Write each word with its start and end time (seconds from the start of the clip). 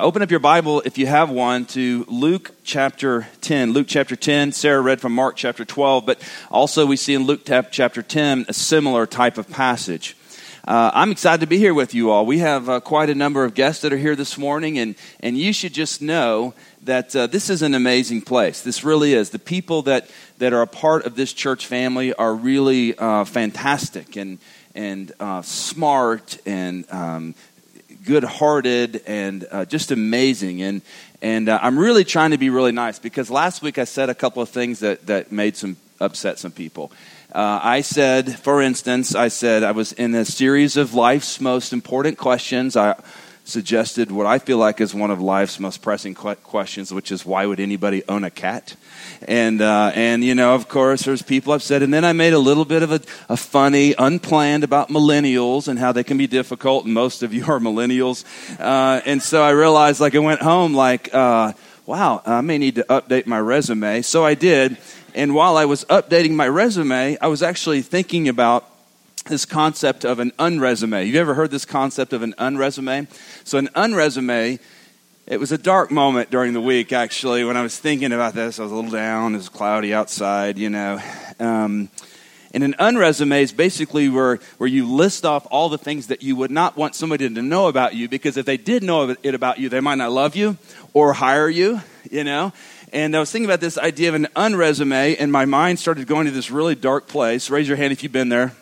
Open 0.00 0.22
up 0.22 0.30
your 0.32 0.40
Bible, 0.40 0.82
if 0.84 0.98
you 0.98 1.06
have 1.06 1.30
one, 1.30 1.66
to 1.66 2.04
Luke 2.08 2.50
chapter 2.64 3.28
10. 3.42 3.72
Luke 3.72 3.86
chapter 3.88 4.16
10, 4.16 4.50
Sarah 4.50 4.80
read 4.80 5.00
from 5.00 5.14
Mark 5.14 5.36
chapter 5.36 5.64
12, 5.64 6.04
but 6.04 6.20
also 6.50 6.84
we 6.84 6.96
see 6.96 7.14
in 7.14 7.22
Luke 7.22 7.42
chapter 7.70 8.02
10 8.02 8.46
a 8.48 8.52
similar 8.52 9.06
type 9.06 9.38
of 9.38 9.48
passage. 9.48 10.16
Uh, 10.66 10.90
I'm 10.92 11.12
excited 11.12 11.42
to 11.42 11.46
be 11.46 11.58
here 11.58 11.74
with 11.74 11.94
you 11.94 12.10
all. 12.10 12.26
We 12.26 12.38
have 12.38 12.68
uh, 12.68 12.80
quite 12.80 13.08
a 13.08 13.14
number 13.14 13.44
of 13.44 13.54
guests 13.54 13.82
that 13.82 13.92
are 13.92 13.96
here 13.96 14.16
this 14.16 14.36
morning, 14.36 14.80
and, 14.80 14.96
and 15.20 15.38
you 15.38 15.52
should 15.52 15.72
just 15.72 16.02
know 16.02 16.54
that 16.82 17.14
uh, 17.14 17.28
this 17.28 17.48
is 17.48 17.62
an 17.62 17.76
amazing 17.76 18.22
place. 18.22 18.62
This 18.62 18.82
really 18.82 19.14
is. 19.14 19.30
The 19.30 19.38
people 19.38 19.82
that, 19.82 20.10
that 20.38 20.52
are 20.52 20.62
a 20.62 20.66
part 20.66 21.06
of 21.06 21.14
this 21.14 21.32
church 21.32 21.68
family 21.68 22.12
are 22.14 22.34
really 22.34 22.98
uh, 22.98 23.24
fantastic 23.26 24.16
and, 24.16 24.40
and 24.74 25.12
uh, 25.20 25.42
smart 25.42 26.38
and 26.44 26.84
um, 26.90 27.36
good 28.04 28.24
hearted 28.24 29.02
and 29.06 29.46
uh, 29.50 29.64
just 29.64 29.90
amazing. 29.90 30.62
And, 30.62 30.82
and 31.22 31.48
uh, 31.48 31.58
I'm 31.62 31.78
really 31.78 32.04
trying 32.04 32.32
to 32.32 32.38
be 32.38 32.50
really 32.50 32.72
nice 32.72 32.98
because 32.98 33.30
last 33.30 33.62
week 33.62 33.78
I 33.78 33.84
said 33.84 34.10
a 34.10 34.14
couple 34.14 34.42
of 34.42 34.48
things 34.48 34.80
that, 34.80 35.06
that 35.06 35.32
made 35.32 35.56
some 35.56 35.76
upset 36.00 36.38
some 36.38 36.52
people. 36.52 36.92
Uh, 37.32 37.58
I 37.62 37.80
said, 37.80 38.38
for 38.38 38.62
instance, 38.62 39.14
I 39.14 39.28
said 39.28 39.62
I 39.62 39.72
was 39.72 39.92
in 39.92 40.14
a 40.14 40.24
series 40.24 40.76
of 40.76 40.94
life's 40.94 41.40
most 41.40 41.72
important 41.72 42.18
questions. 42.18 42.76
I 42.76 42.94
suggested 43.44 44.10
what 44.10 44.26
I 44.26 44.38
feel 44.38 44.58
like 44.58 44.80
is 44.80 44.94
one 44.94 45.10
of 45.10 45.20
life's 45.20 45.58
most 45.58 45.82
pressing 45.82 46.14
questions, 46.14 46.92
which 46.92 47.10
is 47.10 47.26
why 47.26 47.46
would 47.46 47.60
anybody 47.60 48.02
own 48.08 48.24
a 48.24 48.30
cat? 48.30 48.76
And, 49.22 49.60
uh, 49.60 49.92
and 49.94 50.22
you 50.24 50.34
know, 50.34 50.54
of 50.54 50.68
course, 50.68 51.02
there's 51.02 51.22
people 51.22 51.52
upset. 51.52 51.82
And 51.82 51.92
then 51.92 52.04
I 52.04 52.12
made 52.12 52.32
a 52.32 52.38
little 52.38 52.64
bit 52.64 52.82
of 52.82 52.92
a, 52.92 53.00
a 53.28 53.36
funny, 53.36 53.94
unplanned 53.98 54.64
about 54.64 54.88
millennials 54.88 55.68
and 55.68 55.78
how 55.78 55.92
they 55.92 56.04
can 56.04 56.18
be 56.18 56.26
difficult. 56.26 56.84
And 56.84 56.94
most 56.94 57.22
of 57.22 57.32
you 57.32 57.44
are 57.46 57.58
millennials. 57.58 58.24
Uh, 58.58 59.00
and 59.06 59.22
so 59.22 59.42
I 59.42 59.50
realized, 59.50 60.00
like, 60.00 60.14
I 60.14 60.18
went 60.18 60.42
home, 60.42 60.74
like, 60.74 61.14
uh, 61.14 61.52
wow, 61.86 62.22
I 62.24 62.40
may 62.40 62.58
need 62.58 62.76
to 62.76 62.84
update 62.84 63.26
my 63.26 63.38
resume. 63.38 64.02
So 64.02 64.24
I 64.24 64.34
did. 64.34 64.76
And 65.14 65.34
while 65.34 65.56
I 65.56 65.64
was 65.64 65.84
updating 65.84 66.32
my 66.32 66.48
resume, 66.48 67.16
I 67.20 67.26
was 67.28 67.42
actually 67.42 67.82
thinking 67.82 68.28
about 68.28 68.68
this 69.26 69.44
concept 69.44 70.04
of 70.04 70.18
an 70.18 70.32
unresume. 70.38 71.06
You 71.06 71.20
ever 71.20 71.34
heard 71.34 71.50
this 71.50 71.64
concept 71.64 72.12
of 72.12 72.22
an 72.22 72.34
unresume? 72.38 73.06
So, 73.44 73.58
an 73.58 73.68
unresume, 73.68 74.58
it 75.26 75.40
was 75.40 75.52
a 75.52 75.58
dark 75.58 75.90
moment 75.90 76.30
during 76.30 76.52
the 76.52 76.60
week, 76.60 76.92
actually, 76.92 77.44
when 77.44 77.56
I 77.56 77.62
was 77.62 77.78
thinking 77.78 78.12
about 78.12 78.34
this. 78.34 78.58
I 78.58 78.62
was 78.64 78.72
a 78.72 78.74
little 78.74 78.90
down, 78.90 79.32
it 79.32 79.38
was 79.38 79.48
cloudy 79.48 79.94
outside, 79.94 80.58
you 80.58 80.68
know. 80.68 81.00
Um, 81.40 81.88
and 82.52 82.62
an 82.62 82.74
unresume 82.78 83.40
is 83.40 83.50
basically 83.50 84.10
where, 84.10 84.38
where 84.58 84.68
you 84.68 84.86
list 84.86 85.24
off 85.24 85.46
all 85.50 85.70
the 85.70 85.78
things 85.78 86.08
that 86.08 86.22
you 86.22 86.36
would 86.36 86.50
not 86.50 86.76
want 86.76 86.94
somebody 86.94 87.28
to 87.28 87.42
know 87.42 87.68
about 87.68 87.94
you 87.94 88.06
because 88.06 88.36
if 88.36 88.44
they 88.44 88.58
did 88.58 88.82
know 88.82 89.16
it 89.22 89.34
about 89.34 89.58
you, 89.58 89.70
they 89.70 89.80
might 89.80 89.96
not 89.96 90.12
love 90.12 90.36
you 90.36 90.58
or 90.92 91.14
hire 91.14 91.48
you, 91.48 91.80
you 92.10 92.22
know. 92.22 92.52
And 92.92 93.16
I 93.16 93.18
was 93.18 93.32
thinking 93.32 93.48
about 93.48 93.60
this 93.60 93.78
idea 93.78 94.10
of 94.10 94.14
an 94.14 94.28
unresume, 94.36 95.16
and 95.18 95.32
my 95.32 95.46
mind 95.46 95.78
started 95.78 96.06
going 96.06 96.26
to 96.26 96.32
this 96.32 96.50
really 96.50 96.74
dark 96.74 97.08
place. 97.08 97.48
Raise 97.48 97.66
your 97.66 97.78
hand 97.78 97.92
if 97.92 98.02
you've 98.02 98.12
been 98.12 98.28
there. 98.28 98.52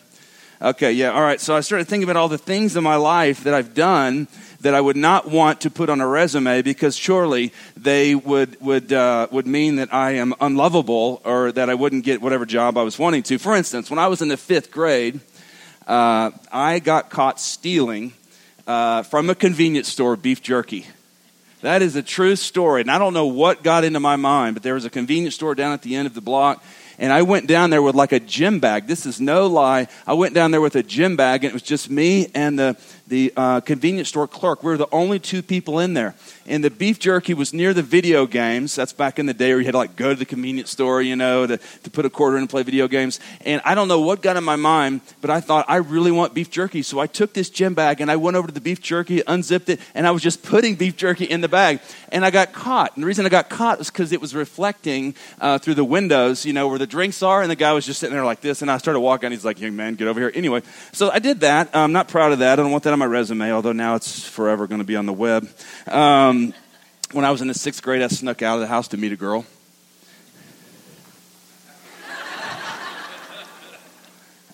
Okay, 0.62 0.92
yeah, 0.92 1.10
all 1.10 1.22
right. 1.22 1.40
So 1.40 1.56
I 1.56 1.60
started 1.60 1.88
thinking 1.88 2.04
about 2.04 2.16
all 2.16 2.28
the 2.28 2.38
things 2.38 2.76
in 2.76 2.84
my 2.84 2.94
life 2.94 3.42
that 3.44 3.52
I've 3.52 3.74
done 3.74 4.28
that 4.62 4.74
I 4.74 4.80
would 4.80 4.96
not 4.96 5.28
want 5.28 5.60
to 5.62 5.70
put 5.70 5.90
on 5.90 6.00
a 6.00 6.06
resume 6.06 6.62
because 6.62 6.96
surely 6.96 7.52
they 7.76 8.14
would 8.14 8.60
would 8.60 8.92
uh, 8.92 9.26
would 9.30 9.46
mean 9.46 9.76
that 9.76 9.92
I 9.92 10.12
am 10.12 10.34
unlovable 10.40 11.20
or 11.24 11.52
that 11.52 11.68
I 11.68 11.74
wouldn't 11.74 12.04
get 12.04 12.22
whatever 12.22 12.46
job 12.46 12.78
I 12.78 12.82
was 12.82 12.98
wanting 12.98 13.22
to. 13.24 13.38
For 13.38 13.54
instance, 13.54 13.90
when 13.90 13.98
I 13.98 14.06
was 14.06 14.22
in 14.22 14.28
the 14.28 14.36
fifth 14.36 14.70
grade, 14.70 15.20
uh, 15.86 16.30
I 16.50 16.78
got 16.78 17.10
caught 17.10 17.40
stealing 17.40 18.12
uh, 18.66 19.02
from 19.02 19.28
a 19.30 19.34
convenience 19.34 19.88
store 19.88 20.16
beef 20.16 20.40
jerky. 20.40 20.86
That 21.60 21.82
is 21.82 21.94
a 21.94 22.02
true 22.02 22.34
story, 22.34 22.80
and 22.80 22.90
I 22.90 22.98
don't 22.98 23.14
know 23.14 23.26
what 23.26 23.62
got 23.62 23.84
into 23.84 24.00
my 24.00 24.16
mind, 24.16 24.54
but 24.54 24.64
there 24.64 24.74
was 24.74 24.84
a 24.84 24.90
convenience 24.90 25.36
store 25.36 25.54
down 25.54 25.72
at 25.72 25.82
the 25.82 25.94
end 25.94 26.06
of 26.06 26.14
the 26.14 26.20
block 26.20 26.62
and 26.98 27.12
I 27.12 27.22
went 27.22 27.46
down 27.46 27.70
there 27.70 27.82
with 27.82 27.94
like 27.94 28.12
a 28.12 28.20
gym 28.20 28.60
bag. 28.60 28.86
This 28.86 29.06
is 29.06 29.20
no 29.20 29.46
lie. 29.46 29.88
I 30.06 30.14
went 30.14 30.34
down 30.34 30.50
there 30.50 30.60
with 30.60 30.76
a 30.76 30.82
gym 30.82 31.16
bag, 31.16 31.44
and 31.44 31.50
it 31.50 31.54
was 31.54 31.62
just 31.62 31.90
me 31.90 32.28
and 32.34 32.58
the, 32.58 32.76
the 33.06 33.32
uh, 33.36 33.60
convenience 33.60 34.08
store 34.08 34.28
clerk. 34.28 34.62
We 34.62 34.70
were 34.70 34.76
the 34.76 34.88
only 34.92 35.18
two 35.18 35.42
people 35.42 35.78
in 35.78 35.94
there. 35.94 36.14
And 36.46 36.62
the 36.64 36.70
beef 36.70 36.98
jerky 36.98 37.34
was 37.34 37.52
near 37.52 37.72
the 37.74 37.82
video 37.82 38.26
games. 38.26 38.74
That's 38.74 38.92
back 38.92 39.18
in 39.18 39.26
the 39.26 39.34
day 39.34 39.50
where 39.50 39.60
you 39.60 39.66
had 39.66 39.72
to 39.72 39.78
like 39.78 39.96
go 39.96 40.10
to 40.10 40.18
the 40.18 40.24
convenience 40.24 40.70
store, 40.70 41.02
you 41.02 41.16
know, 41.16 41.46
to, 41.46 41.58
to 41.58 41.90
put 41.90 42.04
a 42.04 42.10
quarter 42.10 42.36
in 42.36 42.42
and 42.42 42.50
play 42.50 42.62
video 42.62 42.88
games. 42.88 43.20
And 43.44 43.62
I 43.64 43.74
don't 43.74 43.88
know 43.88 44.00
what 44.00 44.22
got 44.22 44.36
in 44.36 44.44
my 44.44 44.56
mind, 44.56 45.00
but 45.20 45.30
I 45.30 45.40
thought, 45.40 45.64
I 45.68 45.76
really 45.76 46.10
want 46.10 46.34
beef 46.34 46.50
jerky. 46.50 46.82
So 46.82 46.98
I 46.98 47.06
took 47.06 47.32
this 47.32 47.50
gym 47.50 47.74
bag 47.74 48.00
and 48.00 48.10
I 48.10 48.16
went 48.16 48.36
over 48.36 48.48
to 48.48 48.54
the 48.54 48.60
beef 48.60 48.80
jerky, 48.80 49.22
unzipped 49.26 49.68
it, 49.68 49.80
and 49.94 50.06
I 50.06 50.10
was 50.10 50.22
just 50.22 50.42
putting 50.42 50.74
beef 50.74 50.96
jerky 50.96 51.24
in 51.24 51.40
the 51.40 51.48
bag. 51.48 51.80
And 52.12 52.24
I 52.24 52.30
got 52.30 52.52
caught. 52.52 52.94
And 52.94 53.02
the 53.02 53.06
reason 53.06 53.26
I 53.26 53.30
got 53.30 53.48
caught 53.48 53.78
was 53.78 53.90
because 53.90 54.12
it 54.12 54.20
was 54.20 54.34
reflecting 54.34 55.14
uh, 55.40 55.58
through 55.58 55.74
the 55.74 55.84
windows, 55.84 56.44
you 56.44 56.52
know, 56.52 56.68
where 56.68 56.78
the 56.78 56.86
drinks 56.86 57.22
are. 57.22 57.42
And 57.42 57.50
the 57.50 57.56
guy 57.56 57.72
was 57.72 57.86
just 57.86 57.98
sitting 57.98 58.14
there 58.14 58.24
like 58.24 58.42
this. 58.42 58.62
And 58.62 58.70
I 58.70 58.76
started 58.76 59.00
walking. 59.00 59.30
He's 59.30 59.44
like, 59.44 59.58
young 59.58 59.74
man, 59.74 59.94
get 59.94 60.06
over 60.06 60.20
here. 60.20 60.30
Anyway, 60.34 60.62
so 60.92 61.10
I 61.10 61.18
did 61.18 61.40
that. 61.40 61.70
I'm 61.74 61.92
not 61.92 62.08
proud 62.08 62.32
of 62.32 62.40
that. 62.40 62.52
I 62.58 62.62
don't 62.62 62.70
want 62.70 62.84
that 62.84 62.92
on 62.92 62.98
my 62.98 63.06
resume, 63.06 63.50
although 63.50 63.72
now 63.72 63.94
it's 63.94 64.28
forever 64.28 64.66
going 64.66 64.80
to 64.80 64.86
be 64.86 64.94
on 64.94 65.06
the 65.06 65.12
web. 65.12 65.48
Um, 65.88 66.54
when 67.12 67.24
I 67.24 67.30
was 67.30 67.40
in 67.40 67.48
the 67.48 67.54
sixth 67.54 67.82
grade, 67.82 68.02
I 68.02 68.08
snuck 68.08 68.42
out 68.42 68.54
of 68.56 68.60
the 68.60 68.66
house 68.66 68.88
to 68.88 68.96
meet 68.96 69.12
a 69.12 69.16
girl. 69.16 69.46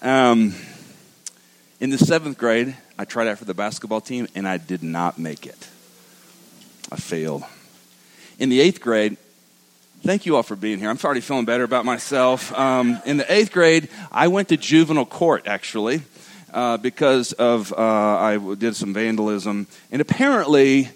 Um, 0.00 0.54
in 1.80 1.90
the 1.90 1.98
seventh 1.98 2.38
grade, 2.38 2.76
I 2.96 3.04
tried 3.04 3.26
out 3.26 3.38
for 3.38 3.44
the 3.44 3.54
basketball 3.54 4.00
team 4.00 4.28
and 4.34 4.46
I 4.46 4.56
did 4.58 4.82
not 4.82 5.18
make 5.18 5.44
it. 5.44 5.68
I 6.90 6.96
failed. 6.96 7.44
In 8.38 8.48
the 8.48 8.60
eighth 8.60 8.80
grade, 8.80 9.18
thank 10.02 10.24
you 10.24 10.36
all 10.36 10.42
for 10.42 10.56
being 10.56 10.78
here. 10.78 10.88
I'm 10.88 10.98
already 11.04 11.20
feeling 11.20 11.44
better 11.44 11.64
about 11.64 11.84
myself. 11.84 12.52
Um, 12.52 13.00
in 13.04 13.18
the 13.18 13.30
eighth 13.30 13.52
grade, 13.52 13.88
I 14.10 14.28
went 14.28 14.48
to 14.48 14.56
juvenile 14.56 15.04
court 15.04 15.46
actually 15.46 16.02
uh, 16.52 16.78
because 16.78 17.32
of 17.32 17.72
uh, 17.72 17.76
I 17.76 18.54
did 18.54 18.74
some 18.74 18.94
vandalism, 18.94 19.66
and 19.92 20.00
apparently 20.00 20.88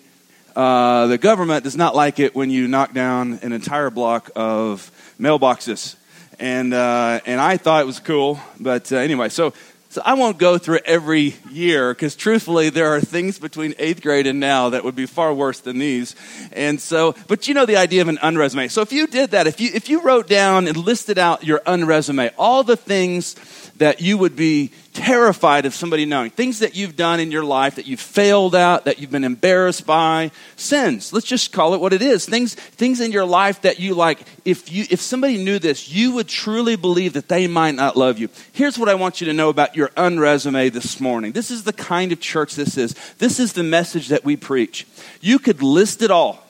uh, 0.56 1.08
the 1.08 1.19
government 1.19 1.64
does 1.64 1.76
not 1.76 1.94
like 1.94 2.19
it 2.19 2.34
when 2.34 2.48
you 2.48 2.69
knock 2.69 2.94
down 2.94 3.38
an 3.42 3.52
entire 3.52 3.91
block 3.91 4.31
of 4.34 4.91
mailboxes. 5.20 5.97
And, 6.38 6.72
uh, 6.75 7.20
and 7.26 7.41
I 7.41 7.56
thought 7.58 7.82
it 7.82 7.86
was 7.86 8.00
cool. 8.00 8.41
But 8.58 8.91
uh, 8.92 8.97
anyway, 8.97 9.28
so, 9.28 9.52
so 9.92 10.00
I 10.06 10.14
won't 10.14 10.38
go 10.38 10.56
through 10.56 10.78
every 10.86 11.34
year 11.50 11.92
because 11.92 12.16
truthfully, 12.16 12.70
there 12.70 12.94
are 12.94 13.00
things 13.03 13.38
between 13.38 13.75
eighth 13.78 14.00
grade 14.00 14.26
and 14.26 14.41
now 14.41 14.70
that 14.70 14.84
would 14.84 14.97
be 14.97 15.04
far 15.04 15.34
worse 15.34 15.60
than 15.60 15.78
these. 15.78 16.16
And 16.50 16.80
so, 16.80 17.14
but 17.28 17.47
you 17.47 17.53
know 17.53 17.66
the 17.66 17.76
idea 17.76 18.00
of 18.00 18.08
an 18.08 18.16
unresume. 18.16 18.70
So 18.70 18.81
if 18.81 18.91
you 18.91 19.06
did 19.06 19.32
that, 19.32 19.47
if 19.47 19.60
you, 19.60 19.70
if 19.75 19.91
you 19.91 20.00
wrote 20.00 20.28
down 20.28 20.66
and 20.66 20.78
listed 20.78 21.19
out 21.19 21.44
your 21.44 21.60
unresume, 21.66 22.31
all 22.38 22.64
the 22.64 22.75
things 22.75 23.34
that 23.82 24.00
you 24.00 24.16
would 24.16 24.37
be 24.37 24.70
terrified 24.93 25.66
of 25.66 25.75
somebody 25.75 26.04
knowing. 26.04 26.31
Things 26.31 26.60
that 26.60 26.76
you've 26.76 26.94
done 26.94 27.19
in 27.19 27.32
your 27.32 27.43
life 27.43 27.75
that 27.75 27.87
you've 27.87 27.98
failed 27.98 28.54
at, 28.54 28.84
that 28.84 29.00
you've 29.00 29.10
been 29.10 29.25
embarrassed 29.25 29.84
by, 29.84 30.31
sins. 30.54 31.12
Let's 31.12 31.26
just 31.26 31.53
call 31.53 31.75
it 31.75 31.81
what 31.81 31.93
it 31.93 32.00
is. 32.00 32.25
Things, 32.25 32.54
things 32.54 33.00
in 33.00 33.10
your 33.10 33.25
life 33.25 33.62
that 33.62 33.81
you 33.81 33.94
like, 33.94 34.20
if 34.44 34.70
you, 34.70 34.84
if 34.88 35.00
somebody 35.00 35.43
knew 35.43 35.59
this, 35.59 35.88
you 35.88 36.12
would 36.12 36.28
truly 36.28 36.76
believe 36.76 37.15
that 37.15 37.28
they 37.28 37.48
might 37.48 37.75
not 37.75 37.97
love 37.97 38.20
you. 38.20 38.28
Here's 38.53 38.78
what 38.78 38.88
I 38.88 38.94
want 38.94 39.20
you 39.20 39.26
to 39.26 39.32
know 39.32 39.48
about 39.48 39.75
your 39.75 39.88
unresume 39.97 40.70
this 40.70 41.00
morning. 41.00 41.32
This 41.32 41.50
is 41.50 41.64
the 41.64 41.72
kind 41.72 42.12
of 42.12 42.20
church 42.20 42.54
this 42.54 42.78
is. 42.78 42.94
This 43.19 43.41
is 43.41 43.53
the 43.53 43.64
message 43.64 44.09
that 44.09 44.25
we 44.25 44.37
preach. 44.37 44.87
You 45.20 45.41
could 45.41 45.60
list 45.60 46.03
it 46.03 46.12
all 46.12 46.47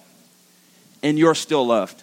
and 1.03 1.19
you're 1.19 1.35
still 1.35 1.67
loved. 1.67 2.03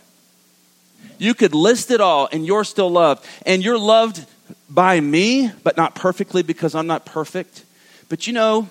You 1.19 1.35
could 1.35 1.53
list 1.53 1.91
it 1.91 2.01
all 2.01 2.27
and 2.31 2.47
you're 2.47 2.63
still 2.63 2.89
loved. 2.89 3.23
And 3.45 3.63
you're 3.63 3.77
loved 3.77 4.25
by 4.69 4.99
me, 4.99 5.51
but 5.63 5.77
not 5.77 5.95
perfectly 5.95 6.43
because 6.43 6.75
I'm 6.75 6.87
not 6.87 7.05
perfect. 7.05 7.65
But 8.07 8.27
you 8.27 8.33
know, 8.33 8.69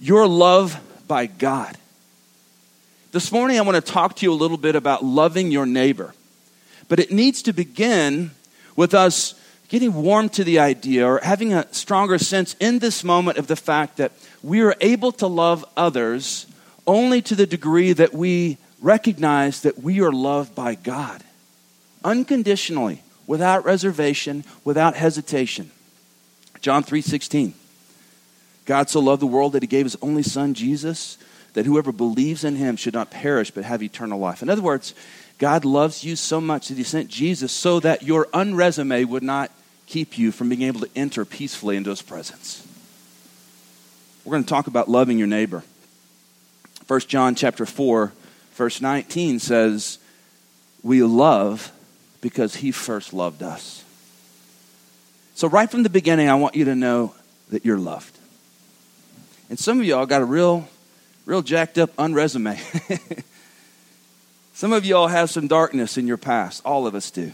you're 0.00 0.26
loved 0.26 0.78
by 1.06 1.26
God. 1.26 1.76
This 3.12 3.32
morning, 3.32 3.58
I 3.58 3.62
want 3.62 3.76
to 3.76 3.92
talk 3.92 4.16
to 4.16 4.26
you 4.26 4.32
a 4.32 4.34
little 4.34 4.56
bit 4.56 4.74
about 4.74 5.04
loving 5.04 5.50
your 5.50 5.66
neighbor. 5.66 6.14
But 6.88 7.00
it 7.00 7.10
needs 7.10 7.42
to 7.42 7.52
begin 7.52 8.32
with 8.76 8.94
us 8.94 9.34
getting 9.68 9.94
warm 9.94 10.28
to 10.30 10.44
the 10.44 10.58
idea 10.58 11.06
or 11.06 11.20
having 11.22 11.52
a 11.52 11.72
stronger 11.72 12.18
sense 12.18 12.54
in 12.60 12.78
this 12.78 13.02
moment 13.02 13.38
of 13.38 13.46
the 13.46 13.56
fact 13.56 13.96
that 13.96 14.12
we 14.42 14.60
are 14.60 14.76
able 14.80 15.12
to 15.12 15.26
love 15.26 15.64
others 15.76 16.46
only 16.86 17.20
to 17.22 17.34
the 17.34 17.46
degree 17.46 17.92
that 17.92 18.12
we 18.12 18.58
recognize 18.80 19.62
that 19.62 19.82
we 19.82 20.00
are 20.00 20.12
loved 20.12 20.54
by 20.54 20.74
God 20.74 21.22
unconditionally 22.04 23.02
without 23.26 23.64
reservation, 23.64 24.44
without 24.64 24.96
hesitation. 24.96 25.70
John 26.60 26.82
3:16. 26.82 27.54
God 28.64 28.90
so 28.90 29.00
loved 29.00 29.22
the 29.22 29.26
world 29.26 29.52
that 29.52 29.62
he 29.62 29.68
gave 29.68 29.86
his 29.86 29.96
only 30.02 30.22
son 30.22 30.54
Jesus 30.54 31.18
that 31.56 31.64
whoever 31.64 31.90
believes 31.90 32.44
in 32.44 32.56
him 32.56 32.76
should 32.76 32.92
not 32.92 33.10
perish 33.10 33.50
but 33.50 33.64
have 33.64 33.82
eternal 33.82 34.18
life. 34.18 34.42
In 34.42 34.50
other 34.50 34.60
words, 34.60 34.92
God 35.38 35.64
loves 35.64 36.04
you 36.04 36.14
so 36.14 36.38
much 36.38 36.68
that 36.68 36.76
he 36.76 36.82
sent 36.82 37.08
Jesus 37.08 37.50
so 37.50 37.80
that 37.80 38.02
your 38.02 38.26
unresume 38.34 39.08
would 39.08 39.22
not 39.22 39.50
keep 39.86 40.18
you 40.18 40.32
from 40.32 40.50
being 40.50 40.62
able 40.62 40.80
to 40.80 40.90
enter 40.94 41.24
peacefully 41.24 41.76
into 41.76 41.88
his 41.88 42.02
presence. 42.02 42.66
We're 44.24 44.32
going 44.32 44.44
to 44.44 44.50
talk 44.50 44.66
about 44.66 44.90
loving 44.90 45.16
your 45.16 45.28
neighbor. 45.28 45.62
1 46.88 47.00
John 47.00 47.34
chapter 47.34 47.64
4, 47.64 48.12
verse 48.52 48.82
19 48.82 49.38
says, 49.38 49.98
We 50.82 51.02
love 51.02 51.72
because 52.26 52.56
he 52.56 52.72
first 52.72 53.12
loved 53.12 53.40
us. 53.40 53.84
So, 55.36 55.46
right 55.46 55.70
from 55.70 55.84
the 55.84 55.88
beginning, 55.88 56.28
I 56.28 56.34
want 56.34 56.56
you 56.56 56.64
to 56.64 56.74
know 56.74 57.14
that 57.50 57.64
you're 57.64 57.78
loved. 57.78 58.18
And 59.48 59.56
some 59.56 59.78
of 59.78 59.86
y'all 59.86 60.06
got 60.06 60.22
a 60.22 60.24
real, 60.24 60.68
real 61.24 61.40
jacked 61.40 61.78
up 61.78 61.94
unresume. 61.94 62.58
some 64.54 64.72
of 64.72 64.84
y'all 64.84 65.06
have 65.06 65.30
some 65.30 65.46
darkness 65.46 65.96
in 65.96 66.08
your 66.08 66.16
past. 66.16 66.62
All 66.64 66.88
of 66.88 66.96
us 66.96 67.12
do. 67.12 67.32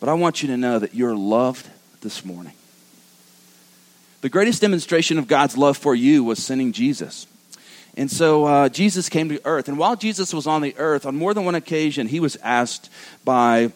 But 0.00 0.10
I 0.10 0.12
want 0.12 0.42
you 0.42 0.48
to 0.48 0.58
know 0.58 0.78
that 0.78 0.94
you're 0.94 1.16
loved 1.16 1.66
this 2.02 2.26
morning. 2.26 2.52
The 4.20 4.28
greatest 4.28 4.60
demonstration 4.60 5.16
of 5.16 5.26
God's 5.26 5.56
love 5.56 5.78
for 5.78 5.94
you 5.94 6.24
was 6.24 6.44
sending 6.44 6.72
Jesus. 6.72 7.26
And 7.96 8.10
so 8.10 8.46
uh, 8.46 8.68
Jesus 8.68 9.08
came 9.08 9.28
to 9.28 9.40
earth. 9.44 9.68
And 9.68 9.76
while 9.76 9.96
Jesus 9.96 10.32
was 10.32 10.46
on 10.46 10.62
the 10.62 10.74
earth, 10.78 11.04
on 11.04 11.14
more 11.14 11.34
than 11.34 11.44
one 11.44 11.54
occasion, 11.54 12.06
he 12.06 12.20
was 12.20 12.36
asked 12.36 12.90
by 13.24 13.72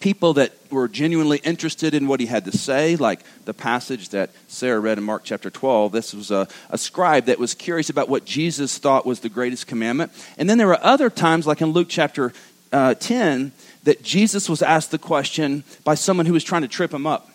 people 0.00 0.34
that 0.34 0.52
were 0.70 0.88
genuinely 0.88 1.38
interested 1.38 1.94
in 1.94 2.06
what 2.06 2.20
he 2.20 2.26
had 2.26 2.44
to 2.44 2.56
say, 2.56 2.96
like 2.96 3.20
the 3.44 3.54
passage 3.54 4.10
that 4.10 4.30
Sarah 4.48 4.80
read 4.80 4.98
in 4.98 5.04
Mark 5.04 5.22
chapter 5.24 5.50
12. 5.50 5.92
This 5.92 6.14
was 6.14 6.30
a, 6.30 6.48
a 6.70 6.78
scribe 6.78 7.26
that 7.26 7.38
was 7.38 7.54
curious 7.54 7.90
about 7.90 8.08
what 8.08 8.24
Jesus 8.24 8.78
thought 8.78 9.04
was 9.04 9.20
the 9.20 9.28
greatest 9.28 9.66
commandment. 9.66 10.12
And 10.38 10.48
then 10.48 10.58
there 10.58 10.66
were 10.66 10.82
other 10.82 11.10
times, 11.10 11.46
like 11.46 11.60
in 11.60 11.70
Luke 11.70 11.88
chapter 11.90 12.32
uh, 12.72 12.94
10, 12.94 13.52
that 13.84 14.02
Jesus 14.02 14.48
was 14.48 14.62
asked 14.62 14.90
the 14.90 14.98
question 14.98 15.64
by 15.84 15.94
someone 15.94 16.26
who 16.26 16.32
was 16.32 16.44
trying 16.44 16.62
to 16.62 16.68
trip 16.68 16.92
him 16.92 17.06
up. 17.06 17.30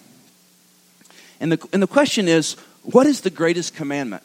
And 1.40 1.52
the, 1.52 1.68
and 1.72 1.82
the 1.82 1.88
question 1.88 2.28
is, 2.28 2.54
what 2.84 3.06
is 3.06 3.22
the 3.22 3.30
greatest 3.30 3.76
commandment? 3.76 4.24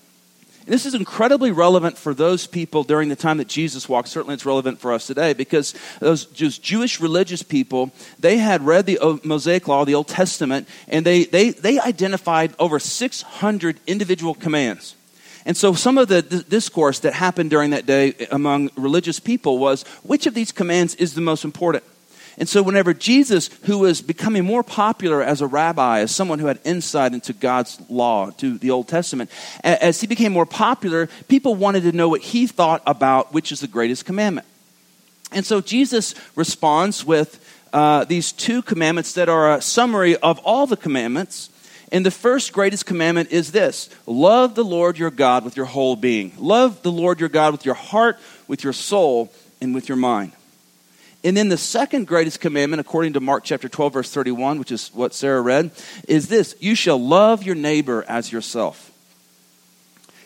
And 0.67 0.73
this 0.73 0.87
is 0.87 0.95
incredibly 0.95 1.51
relevant 1.51 1.99
for 1.99 2.15
those 2.15 2.47
people 2.47 2.85
during 2.85 3.11
the 3.11 3.17
time 3.17 3.37
that 3.37 3.49
Jesus 3.49 3.87
walked. 3.87 4.09
Certainly, 4.09 4.35
it's 4.35 4.47
relevant 4.47 4.81
for 4.81 4.95
us 4.95 5.07
today 5.07 5.35
because 5.35 5.75
those 6.01 6.25
just 6.27 6.63
Jewish 6.63 7.01
religious 7.01 7.43
people, 7.43 7.93
they 8.19 8.39
had 8.39 8.65
read 8.65 8.87
the 8.87 8.99
uh, 8.99 9.19
Mosaic 9.25 9.69
Law, 9.69 9.85
the 9.85 9.95
Old 9.95 10.09
Testament, 10.09 10.67
and 10.89 11.05
they, 11.05 11.25
they, 11.25 11.51
they 11.51 11.79
identified 11.79 12.55
over 12.59 12.79
600 12.79 13.79
individual 13.87 14.35
commands. 14.35 14.97
And 15.45 15.55
so, 15.55 15.75
some 15.75 15.99
of 15.99 16.09
the 16.09 16.23
discourse 16.23 17.01
that 17.01 17.13
happened 17.13 17.51
during 17.51 17.71
that 17.71 17.85
day 17.85 18.15
among 18.31 18.71
religious 18.77 19.21
people 19.21 19.59
was 19.59 19.83
which 20.03 20.27
of 20.27 20.33
these 20.33 20.51
commands 20.51 20.95
is 20.95 21.15
the 21.15 21.21
most 21.21 21.45
important? 21.45 21.85
And 22.37 22.49
so, 22.49 22.63
whenever 22.63 22.93
Jesus, 22.93 23.49
who 23.65 23.79
was 23.79 24.03
becoming 24.03 24.45
more 24.45 24.63
popular 24.63 25.23
as 25.23 25.41
a 25.41 25.47
rabbi, 25.47 26.01
as 26.01 26.15
someone 26.15 26.39
who 26.39 26.47
had 26.47 26.59
insight 26.65 27.13
into 27.13 27.33
God's 27.33 27.81
law, 27.89 28.31
to 28.39 28.59
the 28.59 28.71
Old 28.71 28.89
Testament, 28.89 29.31
as 29.63 30.01
he 30.01 30.07
became 30.07 30.33
more 30.33 30.47
popular, 30.47 31.09
people 31.29 31.55
wanted 31.55 31.83
to 31.85 31.93
know 31.93 32.09
what 32.09 32.23
he 32.23 32.47
thought 32.47 32.83
about 32.87 33.33
which 33.33 33.53
is 33.53 33.61
the 33.61 33.69
greatest 33.69 34.05
commandment. 34.05 34.47
And 35.31 35.47
so, 35.47 35.61
Jesus 35.61 36.15
responds 36.35 37.05
with 37.05 37.41
uh, 37.73 38.05
these 38.05 38.33
two 38.33 38.63
commandments 38.63 39.13
that 39.15 39.29
are 39.29 39.55
a 39.55 39.63
summary 39.63 40.17
of 40.17 40.39
all 40.41 40.67
the 40.67 40.77
commandments. 40.77 41.51
And 41.93 42.05
the 42.05 42.11
first 42.11 42.53
greatest 42.53 42.87
commandment 42.87 43.31
is 43.31 43.53
this 43.53 43.91
love 44.07 44.57
the 44.57 44.65
Lord 44.65 44.99
your 44.99 45.11
God 45.11 45.45
with 45.45 45.57
your 45.57 45.67
whole 45.67 45.95
being. 45.95 46.33
Love 46.39 46.83
the 46.83 46.91
Lord 46.91 47.21
your 47.21 47.29
God 47.29 47.53
with 47.53 47.65
your 47.65 47.75
heart, 47.75 48.19
with 48.49 48.65
your 48.65 48.73
soul, 48.73 49.33
and 49.61 49.75
with 49.75 49.89
your 49.89 49.97
mind. 49.97 50.33
And 51.25 51.35
then 51.35 51.49
the 51.49 51.57
second 51.57 52.07
greatest 52.07 52.41
commandment, 52.41 52.81
according 52.81 53.15
to 53.15 53.21
Mark 53.21 53.45
chapter 53.45 53.67
12, 53.67 53.95
verse 53.95 54.11
31, 54.11 54.59
which 54.59 54.71
is 54.71 54.89
what 54.89 55.15
Sarah 55.15 55.41
read, 55.41 55.71
is 56.07 56.29
this 56.29 56.55
You 56.61 56.75
shall 56.75 56.99
love 56.99 57.43
your 57.43 57.55
neighbor 57.55 58.05
as 58.07 58.31
yourself. 58.31 58.93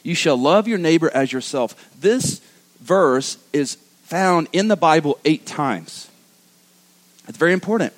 You 0.02 0.16
shall 0.16 0.36
love 0.36 0.66
your 0.66 0.78
neighbor 0.78 1.10
as 1.14 1.32
yourself. 1.32 1.90
This 2.00 2.40
verse 2.80 3.38
is 3.52 3.76
found 4.02 4.48
in 4.52 4.68
the 4.68 4.76
Bible 4.76 5.18
eight 5.24 5.46
times. 5.46 6.10
It's 7.28 7.38
very 7.38 7.52
important. 7.52 7.92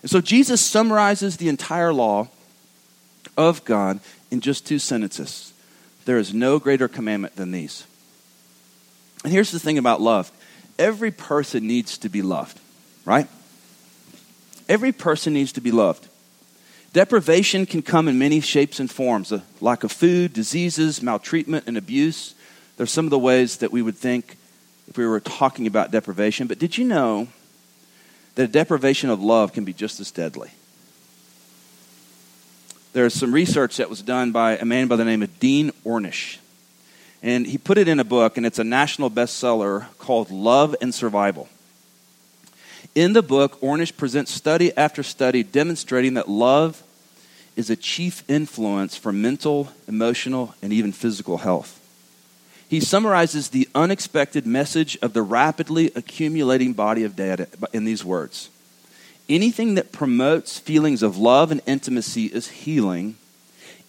And 0.00 0.10
so 0.10 0.20
Jesus 0.20 0.60
summarizes 0.60 1.36
the 1.36 1.48
entire 1.48 1.92
law 1.92 2.28
of 3.36 3.64
God 3.64 4.00
in 4.30 4.40
just 4.40 4.66
two 4.66 4.78
sentences. 4.78 5.52
There 6.06 6.18
is 6.18 6.32
no 6.32 6.58
greater 6.58 6.88
commandment 6.88 7.36
than 7.36 7.50
these. 7.50 7.86
And 9.22 9.32
here's 9.32 9.52
the 9.52 9.60
thing 9.60 9.78
about 9.78 10.00
love 10.00 10.32
every 10.82 11.12
person 11.12 11.66
needs 11.66 11.96
to 11.98 12.08
be 12.08 12.22
loved, 12.22 12.58
right? 13.04 13.28
Every 14.68 14.90
person 14.90 15.32
needs 15.32 15.52
to 15.52 15.60
be 15.60 15.70
loved. 15.70 16.08
Deprivation 16.92 17.66
can 17.66 17.82
come 17.82 18.08
in 18.08 18.18
many 18.18 18.40
shapes 18.40 18.80
and 18.80 18.90
forms 18.90 19.30
a 19.30 19.42
lack 19.60 19.84
of 19.84 19.92
food, 19.92 20.32
diseases, 20.32 21.00
maltreatment, 21.00 21.66
and 21.68 21.78
abuse. 21.78 22.34
There's 22.76 22.90
some 22.90 23.06
of 23.06 23.10
the 23.10 23.18
ways 23.18 23.58
that 23.58 23.70
we 23.70 23.80
would 23.80 23.96
think 23.96 24.36
if 24.88 24.98
we 24.98 25.06
were 25.06 25.20
talking 25.20 25.66
about 25.68 25.92
deprivation. 25.92 26.48
But 26.48 26.58
did 26.58 26.76
you 26.76 26.84
know 26.84 27.28
that 28.34 28.44
a 28.44 28.48
deprivation 28.48 29.08
of 29.08 29.22
love 29.22 29.52
can 29.52 29.64
be 29.64 29.72
just 29.72 30.00
as 30.00 30.10
deadly? 30.10 30.50
There's 32.92 33.14
some 33.14 33.32
research 33.32 33.76
that 33.76 33.88
was 33.88 34.02
done 34.02 34.32
by 34.32 34.56
a 34.56 34.64
man 34.64 34.88
by 34.88 34.96
the 34.96 35.04
name 35.04 35.22
of 35.22 35.38
Dean 35.38 35.70
Ornish. 35.86 36.38
And 37.22 37.46
he 37.46 37.56
put 37.56 37.78
it 37.78 37.86
in 37.86 38.00
a 38.00 38.04
book, 38.04 38.36
and 38.36 38.44
it's 38.44 38.58
a 38.58 38.64
national 38.64 39.10
bestseller 39.10 39.86
called 39.98 40.30
Love 40.30 40.74
and 40.80 40.92
Survival. 40.94 41.48
In 42.94 43.12
the 43.12 43.22
book, 43.22 43.60
Ornish 43.60 43.96
presents 43.96 44.32
study 44.32 44.76
after 44.76 45.02
study 45.02 45.42
demonstrating 45.42 46.14
that 46.14 46.28
love 46.28 46.82
is 47.56 47.70
a 47.70 47.76
chief 47.76 48.28
influence 48.28 48.96
for 48.96 49.12
mental, 49.12 49.68
emotional, 49.86 50.54
and 50.62 50.72
even 50.72 50.92
physical 50.92 51.38
health. 51.38 51.78
He 52.68 52.80
summarizes 52.80 53.50
the 53.50 53.68
unexpected 53.74 54.46
message 54.46 54.96
of 55.02 55.12
the 55.12 55.22
rapidly 55.22 55.92
accumulating 55.94 56.72
body 56.72 57.04
of 57.04 57.14
data 57.14 57.48
in 57.72 57.84
these 57.84 58.04
words 58.04 58.48
Anything 59.28 59.74
that 59.74 59.92
promotes 59.92 60.58
feelings 60.58 61.02
of 61.02 61.16
love 61.16 61.52
and 61.52 61.60
intimacy 61.66 62.26
is 62.26 62.48
healing. 62.48 63.16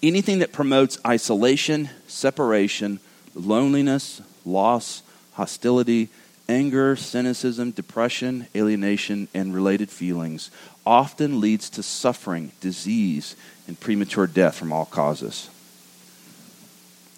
Anything 0.02 0.40
that 0.40 0.52
promotes 0.52 1.00
isolation, 1.08 1.90
separation, 2.08 3.00
loneliness, 3.36 4.22
loss, 4.46 5.04
hostility, 5.34 6.10
anger, 6.50 6.96
cynicism, 6.96 7.72
depression, 7.72 8.48
alienation, 8.56 9.28
and 9.34 9.54
related 9.54 9.90
feelings 9.90 10.52
often 10.86 11.40
leads 11.40 11.70
to 11.72 11.84
suffering, 11.84 12.52
disease, 12.60 13.36
and 13.68 13.80
premature 13.80 14.28
death 14.28 14.56
from 14.56 14.74
all 14.74 14.86
causes. 14.86 15.50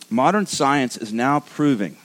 Modern 0.09 0.45
science 0.45 0.97
is 0.97 1.11
now 1.11 1.39
proving 1.39 1.97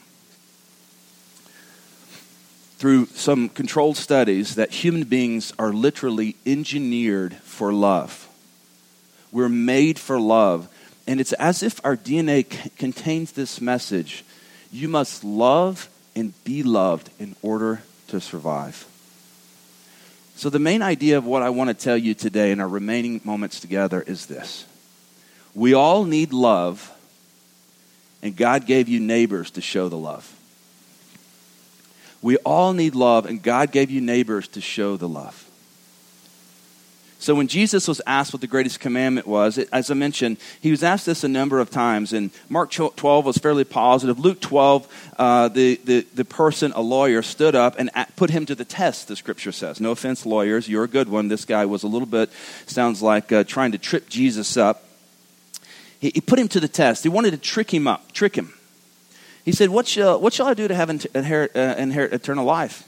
through 2.79 3.05
some 3.07 3.51
controlled 3.51 3.99
studies 3.99 4.55
that 4.55 4.73
human 4.73 5.05
beings 5.05 5.53
are 5.59 5.71
literally 5.71 6.35
engineered 6.47 7.35
for 7.37 7.75
love. 7.75 8.27
We're 9.31 9.51
made 9.51 9.99
for 9.99 10.19
love. 10.19 10.67
And 11.07 11.21
it's 11.21 11.33
as 11.35 11.63
if 11.63 11.85
our 11.85 11.97
DNA 11.97 12.51
c- 12.53 12.71
contains 12.71 13.33
this 13.33 13.61
message 13.61 14.25
you 14.73 14.89
must 14.89 15.25
love 15.25 15.89
and 16.15 16.33
be 16.45 16.63
loved 16.63 17.11
in 17.19 17.35
order 17.43 17.83
to 18.09 18.21
survive. 18.21 18.87
So, 20.37 20.49
the 20.49 20.59
main 20.59 20.81
idea 20.81 21.19
of 21.19 21.25
what 21.25 21.43
I 21.43 21.51
want 21.51 21.69
to 21.69 21.75
tell 21.75 21.97
you 21.97 22.15
today 22.15 22.51
in 22.51 22.61
our 22.61 22.69
remaining 22.69 23.21
moments 23.25 23.61
together 23.61 24.03
is 24.03 24.27
this 24.27 24.65
we 25.55 25.75
all 25.75 26.05
need 26.05 26.33
love, 26.33 26.91
and 28.23 28.37
God 28.37 28.67
gave 28.67 28.89
you 28.89 29.01
neighbors 29.01 29.51
to 29.53 29.61
show 29.61 29.89
the 29.89 29.99
love. 29.99 30.33
We 32.23 32.37
all 32.39 32.73
need 32.73 32.95
love, 32.95 33.27
and 33.27 33.43
God 33.43 33.73
gave 33.73 33.91
you 33.91 34.01
neighbors 34.01 34.47
to 34.49 34.61
show 34.61 34.97
the 34.97 35.09
love. 35.09 35.50
So 37.21 37.35
when 37.35 37.49
Jesus 37.49 37.87
was 37.87 38.01
asked 38.07 38.33
what 38.33 38.41
the 38.41 38.47
greatest 38.47 38.81
commandment 38.81 39.27
was, 39.27 39.59
it, 39.59 39.69
as 39.75 39.91
I 39.91 39.95
mentioned, 39.95 40.39
he 40.59 40.71
was 40.71 40.83
asked 40.83 41.05
this 41.05 41.23
a 41.23 41.29
number 41.29 41.61
of 41.61 41.69
times. 41.69 42.15
And 42.15 42.31
Mark 42.49 42.71
12 42.71 43.27
was 43.27 43.37
fairly 43.37 43.65
positive. 43.65 44.19
Luke 44.19 44.41
12, 44.41 45.13
uh, 45.19 45.49
the, 45.49 45.79
the, 45.85 46.07
the 46.15 46.25
person, 46.25 46.73
a 46.75 46.81
lawyer, 46.81 47.21
stood 47.21 47.55
up 47.55 47.79
and 47.79 47.91
put 48.17 48.31
him 48.31 48.47
to 48.47 48.55
the 48.55 48.65
test, 48.65 49.09
the 49.09 49.17
scripture 49.17 49.53
says. 49.53 49.83
No 49.83 49.91
offense, 49.91 50.25
lawyers, 50.25 50.67
you're 50.67 50.85
a 50.85 50.89
good 50.89 51.11
one. 51.11 51.29
This 51.29 51.45
guy 51.45 51.67
was 51.67 51.83
a 51.83 51.89
little 51.89 52.07
bit, 52.07 52.31
sounds 52.65 53.03
like 53.03 53.31
uh, 53.31 53.45
trying 53.45 53.73
to 53.73 53.79
trip 53.79 54.09
Jesus 54.09 54.57
up. 54.57 54.83
He, 56.01 56.11
he, 56.15 56.23
put 56.23 56.39
him 56.39 56.49
to 56.49 56.61
the 56.61 56.69
test. 56.69 57.03
He 57.03 57.11
wanted 57.11 57.33
to 57.33 57.39
trick 57.39 57.73
him 57.73 57.87
up, 57.87 58.13
trick 58.13 58.35
him. 58.35 58.55
He 59.45 59.53
said, 59.53 59.69
What 59.69 59.87
shall, 59.87 60.19
what 60.19 60.33
shall 60.33 60.47
I 60.47 60.55
do 60.55 60.67
to 60.69 60.75
have 60.75 60.89
inherit, 60.89 61.55
uh, 61.55 61.75
inherit 61.77 62.15
eternal 62.15 62.47
life? 62.47 62.85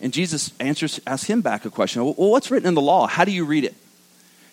And 0.00 0.12
Jesus 0.12 0.52
answers, 0.60 1.00
asks 1.06 1.26
him 1.26 1.40
back 1.40 1.64
a 1.64 1.70
question. 1.70 2.04
Well, 2.04 2.14
what's 2.14 2.50
written 2.50 2.68
in 2.68 2.74
the 2.74 2.80
law? 2.80 3.06
How 3.06 3.24
do 3.24 3.32
you 3.32 3.44
read 3.44 3.64
it? 3.64 3.74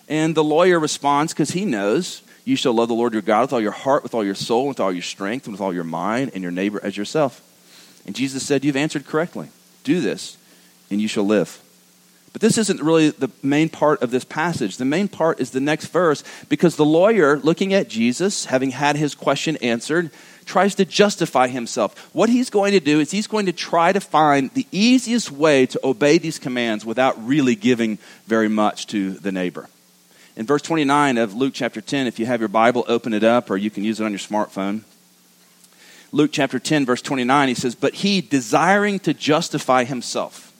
And 0.08 0.36
the 0.36 0.44
lawyer 0.44 0.80
responds, 0.80 1.34
because 1.34 1.52
he 1.52 1.66
knows, 1.66 2.22
you 2.46 2.56
shall 2.56 2.74
love 2.74 2.88
the 2.88 2.96
Lord 2.96 3.14
your 3.14 3.22
God 3.22 3.42
with 3.42 3.54
all 3.54 3.62
your 3.62 3.72
heart, 3.72 4.04
with 4.04 4.14
all 4.14 4.24
your 4.24 4.36
soul, 4.36 4.68
with 4.68 4.80
all 4.80 4.92
your 4.92 5.02
strength, 5.02 5.48
and 5.48 5.54
with 5.54 5.62
all 5.62 5.74
your 5.74 5.84
mind, 5.84 6.32
and 6.34 6.44
your 6.44 6.52
neighbor 6.52 6.80
as 6.84 6.96
yourself. 6.96 7.42
And 8.06 8.16
Jesus 8.16 8.46
said, 8.46 8.64
You've 8.64 8.76
answered 8.76 9.06
correctly. 9.06 9.50
Do 9.84 10.00
this, 10.00 10.38
and 10.92 11.02
you 11.02 11.08
shall 11.08 11.26
live. 11.26 11.60
But 12.34 12.42
this 12.42 12.58
isn't 12.58 12.82
really 12.82 13.12
the 13.12 13.32
main 13.42 13.70
part 13.70 14.02
of 14.02 14.12
this 14.12 14.26
passage. 14.26 14.76
The 14.78 14.84
main 14.84 15.08
part 15.08 15.40
is 15.40 15.52
the 15.52 15.62
next 15.62 15.86
verse 15.86 16.22
because 16.50 16.76
the 16.76 16.86
lawyer, 16.86 17.40
looking 17.40 17.74
at 17.74 17.88
Jesus, 17.88 18.46
having 18.46 18.72
had 18.72 18.98
his 18.98 19.16
question 19.16 19.56
answered, 19.58 20.12
tries 20.46 20.76
to 20.76 20.86
justify 20.86 21.48
himself. 21.48 22.14
What 22.14 22.30
he's 22.30 22.50
going 22.50 22.74
to 22.74 22.80
do 22.80 23.00
is 23.00 23.12
he's 23.12 23.28
going 23.28 23.48
to 23.48 23.54
try 23.54 23.92
to 23.92 24.00
find 24.00 24.52
the 24.52 24.68
easiest 24.72 25.32
way 25.32 25.66
to 25.68 25.80
obey 25.84 26.18
these 26.18 26.40
commands 26.40 26.86
without 26.86 27.26
really 27.26 27.56
giving 27.56 27.98
very 28.28 28.50
much 28.50 28.88
to 28.88 29.12
the 29.12 29.32
neighbor. 29.32 29.68
In 30.36 30.46
verse 30.46 30.62
29 30.62 31.18
of 31.18 31.34
Luke 31.34 31.54
chapter 31.54 31.82
10, 31.82 32.08
if 32.08 32.20
you 32.20 32.26
have 32.26 32.42
your 32.42 32.50
Bible, 32.50 32.86
open 32.88 33.14
it 33.14 33.24
up 33.24 33.50
or 33.50 33.58
you 33.58 33.72
can 33.72 33.84
use 33.84 34.00
it 34.00 34.06
on 34.06 34.12
your 34.12 34.20
smartphone. 34.20 34.84
Luke 36.12 36.32
chapter 36.32 36.60
10, 36.60 36.86
verse 36.86 37.02
29, 37.02 37.48
he 37.48 37.54
says, 37.54 37.76
But 37.76 37.96
he, 37.96 38.22
desiring 38.22 39.00
to 39.00 39.14
justify 39.14 39.84
himself, 39.84 40.54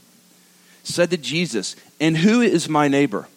said 0.84 1.12
to 1.12 1.18
Jesus, 1.18 1.76
And 2.00 2.18
who 2.18 2.42
is 2.42 2.68
my 2.68 2.88
neighbor? 2.88 3.28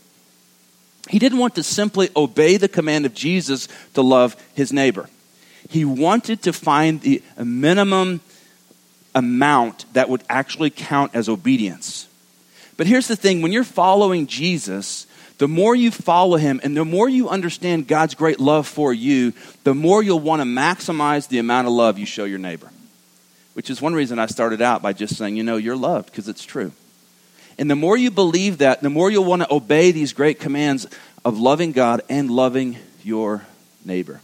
He 1.08 1.18
didn't 1.18 1.38
want 1.38 1.54
to 1.56 1.62
simply 1.62 2.10
obey 2.16 2.56
the 2.56 2.68
command 2.68 3.06
of 3.06 3.14
Jesus 3.14 3.68
to 3.94 4.02
love 4.02 4.36
his 4.54 4.72
neighbor. 4.72 5.08
He 5.68 5.84
wanted 5.84 6.42
to 6.42 6.52
find 6.52 7.00
the 7.00 7.22
minimum 7.42 8.20
amount 9.14 9.92
that 9.94 10.08
would 10.08 10.22
actually 10.28 10.70
count 10.70 11.14
as 11.14 11.28
obedience. 11.28 12.08
But 12.76 12.86
here's 12.86 13.08
the 13.08 13.16
thing 13.16 13.42
when 13.42 13.52
you're 13.52 13.64
following 13.64 14.26
Jesus, 14.26 15.06
the 15.38 15.48
more 15.48 15.74
you 15.74 15.90
follow 15.90 16.36
him 16.36 16.60
and 16.62 16.76
the 16.76 16.84
more 16.84 17.08
you 17.08 17.28
understand 17.28 17.88
God's 17.88 18.14
great 18.14 18.40
love 18.40 18.66
for 18.66 18.92
you, 18.92 19.32
the 19.64 19.74
more 19.74 20.02
you'll 20.02 20.20
want 20.20 20.40
to 20.40 20.46
maximize 20.46 21.28
the 21.28 21.38
amount 21.38 21.66
of 21.66 21.72
love 21.72 21.98
you 21.98 22.06
show 22.06 22.24
your 22.24 22.38
neighbor. 22.38 22.70
Which 23.54 23.70
is 23.70 23.82
one 23.82 23.94
reason 23.94 24.18
I 24.18 24.26
started 24.26 24.62
out 24.62 24.82
by 24.82 24.92
just 24.92 25.16
saying, 25.16 25.36
you 25.36 25.42
know, 25.42 25.56
you're 25.56 25.76
loved 25.76 26.06
because 26.06 26.28
it's 26.28 26.44
true. 26.44 26.72
And 27.58 27.68
the 27.68 27.76
more 27.76 27.96
you 27.96 28.12
believe 28.12 28.58
that, 28.58 28.82
the 28.82 28.90
more 28.90 29.10
you'll 29.10 29.24
want 29.24 29.42
to 29.42 29.52
obey 29.52 29.90
these 29.90 30.12
great 30.12 30.38
commands 30.38 30.86
of 31.24 31.40
loving 31.40 31.72
God 31.72 32.02
and 32.08 32.30
loving 32.30 32.78
your 33.02 33.44
neighbor. 33.84 34.20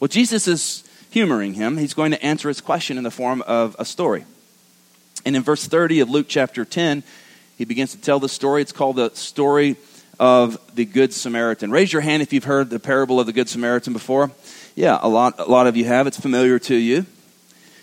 Well, 0.00 0.08
Jesus 0.08 0.48
is 0.48 0.82
humoring 1.10 1.54
him. 1.54 1.76
He's 1.76 1.92
going 1.92 2.12
to 2.12 2.24
answer 2.24 2.48
his 2.48 2.62
question 2.62 2.96
in 2.96 3.04
the 3.04 3.10
form 3.10 3.42
of 3.42 3.76
a 3.78 3.84
story. 3.84 4.24
And 5.26 5.36
in 5.36 5.42
verse 5.42 5.66
30 5.66 6.00
of 6.00 6.08
Luke 6.08 6.24
chapter 6.26 6.64
10, 6.64 7.02
he 7.58 7.66
begins 7.66 7.92
to 7.92 8.00
tell 8.00 8.18
the 8.18 8.28
story. 8.28 8.62
It's 8.62 8.72
called 8.72 8.96
the 8.96 9.10
story 9.10 9.76
of 10.18 10.58
the 10.74 10.86
Good 10.86 11.12
Samaritan. 11.12 11.70
Raise 11.70 11.92
your 11.92 12.00
hand 12.00 12.22
if 12.22 12.32
you've 12.32 12.44
heard 12.44 12.70
the 12.70 12.80
parable 12.80 13.20
of 13.20 13.26
the 13.26 13.34
Good 13.34 13.50
Samaritan 13.50 13.92
before. 13.92 14.30
Yeah, 14.74 14.98
a 15.02 15.08
lot, 15.08 15.38
a 15.38 15.44
lot 15.44 15.66
of 15.66 15.76
you 15.76 15.84
have. 15.84 16.06
It's 16.06 16.18
familiar 16.18 16.58
to 16.60 16.74
you. 16.74 17.04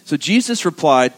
So 0.05 0.17
Jesus 0.17 0.65
replied, 0.65 1.13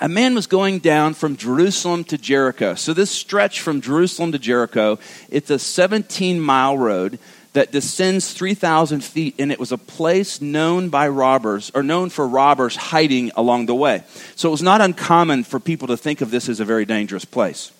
a 0.00 0.08
man 0.08 0.34
was 0.34 0.46
going 0.46 0.78
down 0.78 1.12
from 1.12 1.36
Jerusalem 1.36 2.04
to 2.04 2.16
Jericho. 2.16 2.74
So, 2.74 2.94
this 2.94 3.10
stretch 3.10 3.60
from 3.60 3.82
Jerusalem 3.82 4.32
to 4.32 4.38
Jericho, 4.38 4.98
it's 5.28 5.50
a 5.50 5.58
17 5.58 6.40
mile 6.40 6.78
road 6.78 7.18
that 7.52 7.70
descends 7.70 8.32
3,000 8.32 9.04
feet, 9.04 9.34
and 9.38 9.52
it 9.52 9.60
was 9.60 9.72
a 9.72 9.78
place 9.78 10.40
known 10.40 10.88
by 10.88 11.08
robbers, 11.08 11.70
or 11.74 11.82
known 11.82 12.08
for 12.08 12.26
robbers 12.26 12.76
hiding 12.76 13.30
along 13.36 13.66
the 13.66 13.74
way. 13.74 14.04
So, 14.36 14.48
it 14.48 14.52
was 14.52 14.62
not 14.62 14.80
uncommon 14.80 15.44
for 15.44 15.60
people 15.60 15.88
to 15.88 15.96
think 15.96 16.20
of 16.20 16.30
this 16.30 16.48
as 16.48 16.60
a 16.60 16.64
very 16.64 16.84
dangerous 16.84 17.24
place. 17.24 17.72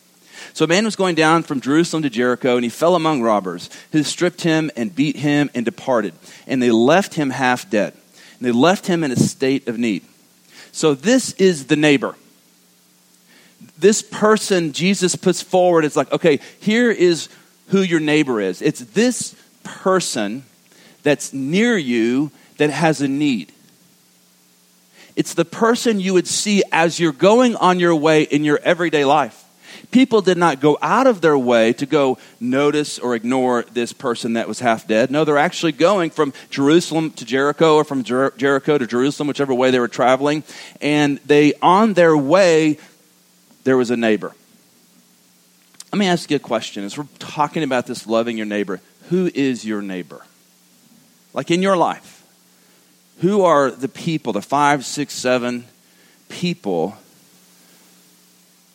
So, 0.53 0.65
a 0.65 0.69
man 0.69 0.85
was 0.85 0.97
going 0.97 1.15
down 1.15 1.43
from 1.43 1.61
Jerusalem 1.61 2.03
to 2.03 2.11
Jericho, 2.11 2.57
and 2.57 2.65
he 2.65 2.71
fell 2.71 2.95
among 2.95 3.23
robbers, 3.23 3.71
who 3.93 4.03
stripped 4.03 4.43
him 4.43 4.71
and 4.77 4.95
beat 4.95 5.17
him 5.17 5.51
and 5.55 5.65
departed. 5.65 6.15
And 6.47 6.63
they 6.63 6.71
left 6.71 7.15
him 7.15 7.31
half 7.31 7.71
dead. 7.71 7.95
And 8.39 8.47
they 8.47 8.53
left 8.53 8.87
him 8.87 9.05
in 9.05 9.11
a 9.11 9.17
state 9.17 9.69
of 9.69 9.79
need. 9.79 10.03
So 10.73 10.95
this 10.95 11.33
is 11.35 11.67
the 11.67 11.77
neighbor. 11.77 12.17
This 13.79 14.03
person 14.03 14.73
Jesus 14.73 15.15
puts 15.17 15.43
forward 15.43 15.85
is 15.85 15.97
like, 15.97 16.11
okay, 16.13 16.41
here 16.61 16.91
is 16.91 17.29
who 17.69 17.83
your 17.83 18.01
neighbor 18.01 18.41
is. 18.41 18.61
It's 18.63 18.81
this 18.81 19.37
person 19.65 20.45
that's 21.03 21.33
near 21.33 21.77
you 21.77 22.31
that 22.59 22.71
has 22.71 23.01
a 23.01 23.09
need. 23.09 23.53
It's 25.15 25.35
the 25.35 25.45
person 25.45 26.01
you 26.01 26.15
would 26.15 26.27
see 26.27 26.63
as 26.73 26.99
you're 26.99 27.13
going 27.13 27.57
on 27.57 27.81
your 27.81 27.95
way 27.95 28.23
in 28.23 28.45
your 28.45 28.59
everyday 28.63 29.05
life 29.05 29.43
people 29.93 30.23
did 30.23 30.39
not 30.39 30.59
go 30.59 30.79
out 30.83 31.07
of 31.07 31.21
their 31.21 31.39
way 31.39 31.73
to 31.75 31.87
go 31.87 32.19
notice 32.41 32.99
or 32.99 33.15
ignore 33.15 33.63
this 33.73 33.93
person 33.93 34.33
that 34.33 34.49
was 34.49 34.59
half 34.59 34.89
dead. 34.89 35.11
No, 35.11 35.25
they're 35.25 35.39
actually 35.39 35.73
going 35.73 36.11
from 36.11 36.33
Jerusalem 36.51 37.11
to 37.13 37.25
Jericho 37.25 37.77
or 37.77 37.85
from 37.85 38.03
Jer- 38.03 38.33
Jericho 38.37 38.79
to 38.79 38.87
Jerusalem, 38.87 39.29
whichever 39.29 39.55
way 39.55 39.71
they 39.71 39.79
were 39.79 39.89
traveling. 39.89 40.43
And 40.81 41.19
they, 41.19 41.55
on 41.63 41.93
their 41.93 42.17
way, 42.17 42.79
there 43.65 43.77
was 43.77 43.91
a 43.91 43.97
neighbor. 43.97 44.35
Let 45.93 45.99
me 45.99 46.07
ask 46.07 46.31
you 46.31 46.37
a 46.37 46.41
question. 46.41 46.85
As 46.85 46.97
we're 46.97 47.07
talking 47.19 47.63
about 47.63 47.87
this 47.87 48.07
loving 48.07 48.39
your 48.39 48.47
neighbor, 48.47 48.81
who 49.13 49.31
is 49.35 49.63
your 49.63 49.83
neighbor? 49.83 50.25
Like 51.35 51.51
in 51.51 51.61
your 51.61 51.77
life, 51.77 52.25
who 53.21 53.43
are 53.43 53.71
the 53.71 53.87
people, 53.87 54.33
the 54.33 54.41
five, 54.41 54.87
six, 54.87 55.13
seven 55.13 55.67
people 56.31 56.97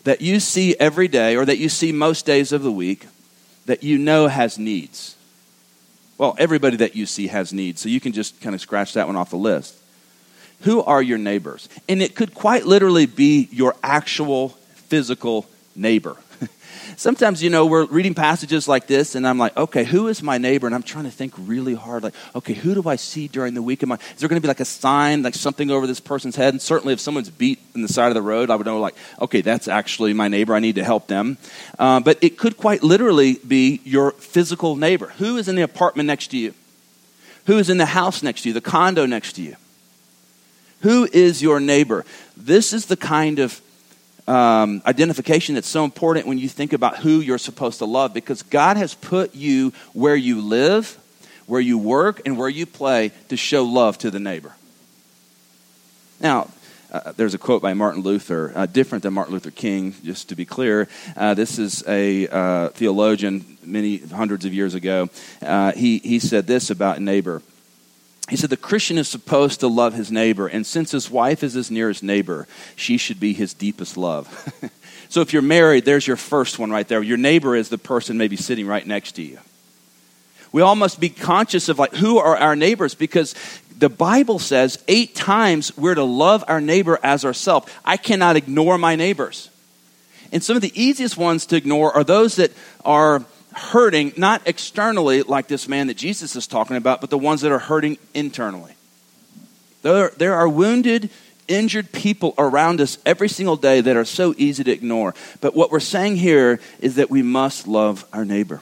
that 0.03 0.21
you 0.21 0.39
see 0.39 0.75
every 0.79 1.07
day 1.07 1.35
or 1.35 1.43
that 1.43 1.57
you 1.57 1.69
see 1.69 1.91
most 1.91 2.27
days 2.27 2.51
of 2.51 2.61
the 2.61 2.71
week 2.71 3.07
that 3.65 3.81
you 3.81 3.97
know 3.97 4.27
has 4.27 4.59
needs? 4.59 5.15
Well, 6.19 6.35
everybody 6.37 6.77
that 6.77 6.95
you 6.95 7.07
see 7.07 7.27
has 7.27 7.51
needs, 7.51 7.81
so 7.81 7.89
you 7.89 7.99
can 7.99 8.13
just 8.13 8.39
kind 8.39 8.53
of 8.53 8.61
scratch 8.61 8.93
that 8.93 9.07
one 9.07 9.15
off 9.15 9.31
the 9.31 9.37
list. 9.37 9.75
Who 10.61 10.83
are 10.83 11.01
your 11.01 11.17
neighbors? 11.17 11.67
And 11.89 11.99
it 11.99 12.13
could 12.13 12.35
quite 12.35 12.67
literally 12.67 13.07
be 13.07 13.49
your 13.51 13.75
actual 13.81 14.49
physical 14.75 15.47
neighbor 15.75 16.15
sometimes, 16.95 17.41
you 17.43 17.49
know, 17.49 17.65
we're 17.65 17.85
reading 17.85 18.13
passages 18.13 18.67
like 18.67 18.87
this, 18.87 19.15
and 19.15 19.27
I'm 19.27 19.37
like, 19.37 19.55
okay, 19.57 19.83
who 19.83 20.07
is 20.07 20.23
my 20.23 20.37
neighbor? 20.37 20.67
And 20.67 20.75
I'm 20.75 20.83
trying 20.83 21.05
to 21.05 21.11
think 21.11 21.33
really 21.37 21.73
hard, 21.75 22.03
like, 22.03 22.13
okay, 22.35 22.53
who 22.53 22.73
do 22.73 22.87
I 22.87 22.95
see 22.95 23.27
during 23.27 23.53
the 23.53 23.61
week? 23.61 23.83
Am 23.83 23.91
I, 23.91 23.95
is 23.95 24.19
there 24.19 24.29
going 24.29 24.41
to 24.41 24.45
be 24.45 24.47
like 24.47 24.59
a 24.59 24.65
sign, 24.65 25.23
like 25.23 25.35
something 25.35 25.69
over 25.71 25.87
this 25.87 25.99
person's 25.99 26.35
head? 26.35 26.53
And 26.53 26.61
certainly, 26.61 26.93
if 26.93 26.99
someone's 26.99 27.29
beat 27.29 27.59
in 27.75 27.81
the 27.81 27.87
side 27.87 28.07
of 28.07 28.15
the 28.15 28.21
road, 28.21 28.49
I 28.49 28.55
would 28.55 28.65
know, 28.65 28.79
like, 28.79 28.95
okay, 29.21 29.41
that's 29.41 29.67
actually 29.67 30.13
my 30.13 30.27
neighbor. 30.27 30.55
I 30.55 30.59
need 30.59 30.75
to 30.75 30.83
help 30.83 31.07
them. 31.07 31.37
Uh, 31.77 31.99
but 31.99 32.17
it 32.21 32.37
could 32.37 32.57
quite 32.57 32.83
literally 32.83 33.35
be 33.47 33.81
your 33.83 34.11
physical 34.11 34.75
neighbor. 34.75 35.07
Who 35.17 35.37
is 35.37 35.47
in 35.47 35.55
the 35.55 35.61
apartment 35.63 36.07
next 36.07 36.27
to 36.27 36.37
you? 36.37 36.53
Who 37.45 37.57
is 37.57 37.69
in 37.69 37.77
the 37.77 37.85
house 37.85 38.21
next 38.23 38.41
to 38.41 38.49
you, 38.49 38.53
the 38.53 38.61
condo 38.61 39.05
next 39.05 39.33
to 39.33 39.41
you? 39.41 39.55
Who 40.81 41.07
is 41.11 41.41
your 41.41 41.59
neighbor? 41.59 42.05
This 42.35 42.73
is 42.73 42.85
the 42.85 42.97
kind 42.97 43.39
of 43.39 43.61
um, 44.27 44.81
identification 44.85 45.55
that's 45.55 45.67
so 45.67 45.83
important 45.83 46.27
when 46.27 46.37
you 46.37 46.49
think 46.49 46.73
about 46.73 46.97
who 46.97 47.19
you're 47.21 47.37
supposed 47.37 47.79
to 47.79 47.85
love 47.85 48.13
because 48.13 48.43
God 48.43 48.77
has 48.77 48.93
put 48.93 49.33
you 49.35 49.71
where 49.93 50.15
you 50.15 50.41
live, 50.41 50.97
where 51.45 51.61
you 51.61 51.77
work, 51.77 52.21
and 52.25 52.37
where 52.37 52.49
you 52.49 52.65
play 52.65 53.11
to 53.29 53.37
show 53.37 53.63
love 53.63 53.97
to 53.99 54.11
the 54.11 54.19
neighbor. 54.19 54.55
Now, 56.19 56.49
uh, 56.91 57.11
there's 57.17 57.33
a 57.33 57.37
quote 57.37 57.61
by 57.61 57.73
Martin 57.73 58.01
Luther, 58.01 58.51
uh, 58.55 58.65
different 58.65 59.03
than 59.03 59.13
Martin 59.13 59.33
Luther 59.33 59.51
King, 59.51 59.93
just 60.03 60.29
to 60.29 60.35
be 60.35 60.45
clear. 60.45 60.87
Uh, 61.15 61.33
this 61.33 61.59
is 61.59 61.83
a 61.87 62.27
uh, 62.27 62.69
theologian 62.69 63.57
many 63.63 63.97
hundreds 63.97 64.45
of 64.45 64.53
years 64.53 64.73
ago. 64.73 65.09
Uh, 65.41 65.73
he, 65.73 65.99
he 65.99 66.19
said 66.19 66.47
this 66.47 66.69
about 66.69 67.01
neighbor. 67.01 67.41
He 68.29 68.35
said 68.35 68.49
the 68.49 68.57
Christian 68.57 68.97
is 68.97 69.07
supposed 69.07 69.61
to 69.61 69.67
love 69.67 69.93
his 69.93 70.11
neighbor, 70.11 70.47
and 70.47 70.65
since 70.65 70.91
his 70.91 71.09
wife 71.09 71.43
is 71.43 71.53
his 71.53 71.71
nearest 71.71 72.03
neighbor, 72.03 72.47
she 72.75 72.97
should 72.97 73.19
be 73.19 73.33
his 73.33 73.53
deepest 73.53 73.95
love. 73.95 74.27
so 75.09 75.21
if 75.21 75.31
you're 75.31 75.41
married, 75.41 75.85
there's 75.85 76.05
your 76.05 76.17
first 76.17 76.59
one 76.59 76.69
right 76.69 76.87
there. 76.87 77.01
Your 77.01 77.17
neighbor 77.17 77.55
is 77.55 77.69
the 77.69 77.77
person 77.77 78.17
maybe 78.17 78.35
sitting 78.35 78.67
right 78.67 78.85
next 78.85 79.13
to 79.13 79.21
you. 79.21 79.39
We 80.51 80.61
all 80.61 80.75
must 80.75 80.99
be 80.99 81.09
conscious 81.09 81.69
of 81.69 81.79
like 81.79 81.93
who 81.93 82.17
are 82.17 82.35
our 82.35 82.55
neighbors 82.55 82.95
because 82.95 83.33
the 83.77 83.89
Bible 83.89 84.39
says 84.39 84.83
eight 84.87 85.15
times 85.15 85.75
we're 85.77 85.95
to 85.95 86.03
love 86.03 86.43
our 86.47 86.59
neighbor 86.59 86.99
as 87.03 87.23
ourselves. 87.23 87.71
I 87.85 87.97
cannot 87.97 88.35
ignore 88.35 88.77
my 88.77 88.95
neighbors. 88.95 89.49
And 90.31 90.43
some 90.43 90.55
of 90.55 90.61
the 90.61 90.81
easiest 90.81 91.15
ones 91.15 91.45
to 91.47 91.55
ignore 91.55 91.93
are 91.93 92.03
those 92.03 92.35
that 92.37 92.51
are 92.83 93.23
hurting, 93.57 94.13
not 94.17 94.41
externally 94.45 95.23
like 95.23 95.47
this 95.47 95.67
man 95.67 95.87
that 95.87 95.97
Jesus 95.97 96.35
is 96.35 96.47
talking 96.47 96.75
about, 96.75 97.01
but 97.01 97.09
the 97.09 97.17
ones 97.17 97.41
that 97.41 97.51
are 97.51 97.59
hurting 97.59 97.97
internally. 98.13 98.73
There, 99.81 100.11
there 100.17 100.35
are 100.35 100.47
wounded, 100.47 101.09
injured 101.47 101.91
people 101.91 102.33
around 102.37 102.81
us 102.81 102.97
every 103.05 103.29
single 103.29 103.55
day 103.55 103.81
that 103.81 103.95
are 103.95 104.05
so 104.05 104.33
easy 104.37 104.63
to 104.63 104.71
ignore. 104.71 105.13
But 105.41 105.55
what 105.55 105.71
we're 105.71 105.79
saying 105.79 106.17
here 106.17 106.59
is 106.79 106.95
that 106.95 107.09
we 107.09 107.21
must 107.21 107.67
love 107.67 108.05
our 108.13 108.25
neighbor. 108.25 108.61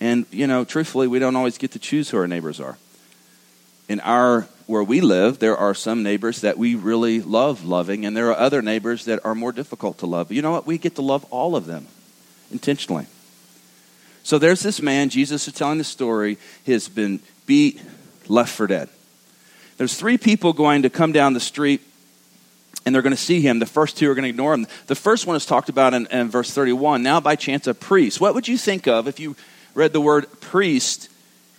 And, 0.00 0.26
you 0.30 0.46
know, 0.46 0.64
truthfully, 0.64 1.08
we 1.08 1.18
don't 1.18 1.36
always 1.36 1.58
get 1.58 1.72
to 1.72 1.78
choose 1.78 2.10
who 2.10 2.16
our 2.16 2.26
neighbors 2.26 2.58
are. 2.58 2.78
In 3.88 4.00
our 4.00 4.48
where 4.66 4.84
we 4.84 5.00
live, 5.00 5.40
there 5.40 5.56
are 5.56 5.74
some 5.74 6.04
neighbors 6.04 6.42
that 6.42 6.56
we 6.56 6.76
really 6.76 7.20
love 7.20 7.64
loving, 7.64 8.06
and 8.06 8.16
there 8.16 8.28
are 8.30 8.38
other 8.38 8.62
neighbors 8.62 9.04
that 9.06 9.18
are 9.24 9.34
more 9.34 9.50
difficult 9.50 9.98
to 9.98 10.06
love. 10.06 10.30
You 10.30 10.42
know 10.42 10.52
what? 10.52 10.64
We 10.64 10.78
get 10.78 10.94
to 10.94 11.02
love 11.02 11.26
all 11.30 11.56
of 11.56 11.66
them 11.66 11.88
intentionally. 12.52 13.06
So 14.30 14.38
there's 14.38 14.60
this 14.60 14.80
man, 14.80 15.08
Jesus 15.08 15.48
is 15.48 15.54
telling 15.54 15.78
the 15.78 15.82
story, 15.82 16.38
he 16.62 16.70
has 16.70 16.88
been 16.88 17.18
beat, 17.46 17.82
left 18.28 18.54
for 18.54 18.68
dead. 18.68 18.88
There's 19.76 19.96
three 19.96 20.18
people 20.18 20.52
going 20.52 20.82
to 20.82 20.88
come 20.88 21.10
down 21.10 21.32
the 21.32 21.40
street 21.40 21.80
and 22.86 22.94
they're 22.94 23.02
going 23.02 23.10
to 23.10 23.20
see 23.20 23.40
him. 23.40 23.58
The 23.58 23.66
first 23.66 23.96
two 23.96 24.08
are 24.08 24.14
going 24.14 24.22
to 24.22 24.28
ignore 24.28 24.54
him. 24.54 24.68
The 24.86 24.94
first 24.94 25.26
one 25.26 25.34
is 25.34 25.44
talked 25.44 25.68
about 25.68 25.94
in, 25.94 26.06
in 26.12 26.30
verse 26.30 26.52
31. 26.52 27.02
Now, 27.02 27.18
by 27.18 27.34
chance, 27.34 27.66
a 27.66 27.74
priest. 27.74 28.20
What 28.20 28.34
would 28.34 28.46
you 28.46 28.56
think 28.56 28.86
of 28.86 29.08
if 29.08 29.18
you 29.18 29.34
read 29.74 29.92
the 29.92 30.00
word 30.00 30.28
priest 30.40 31.08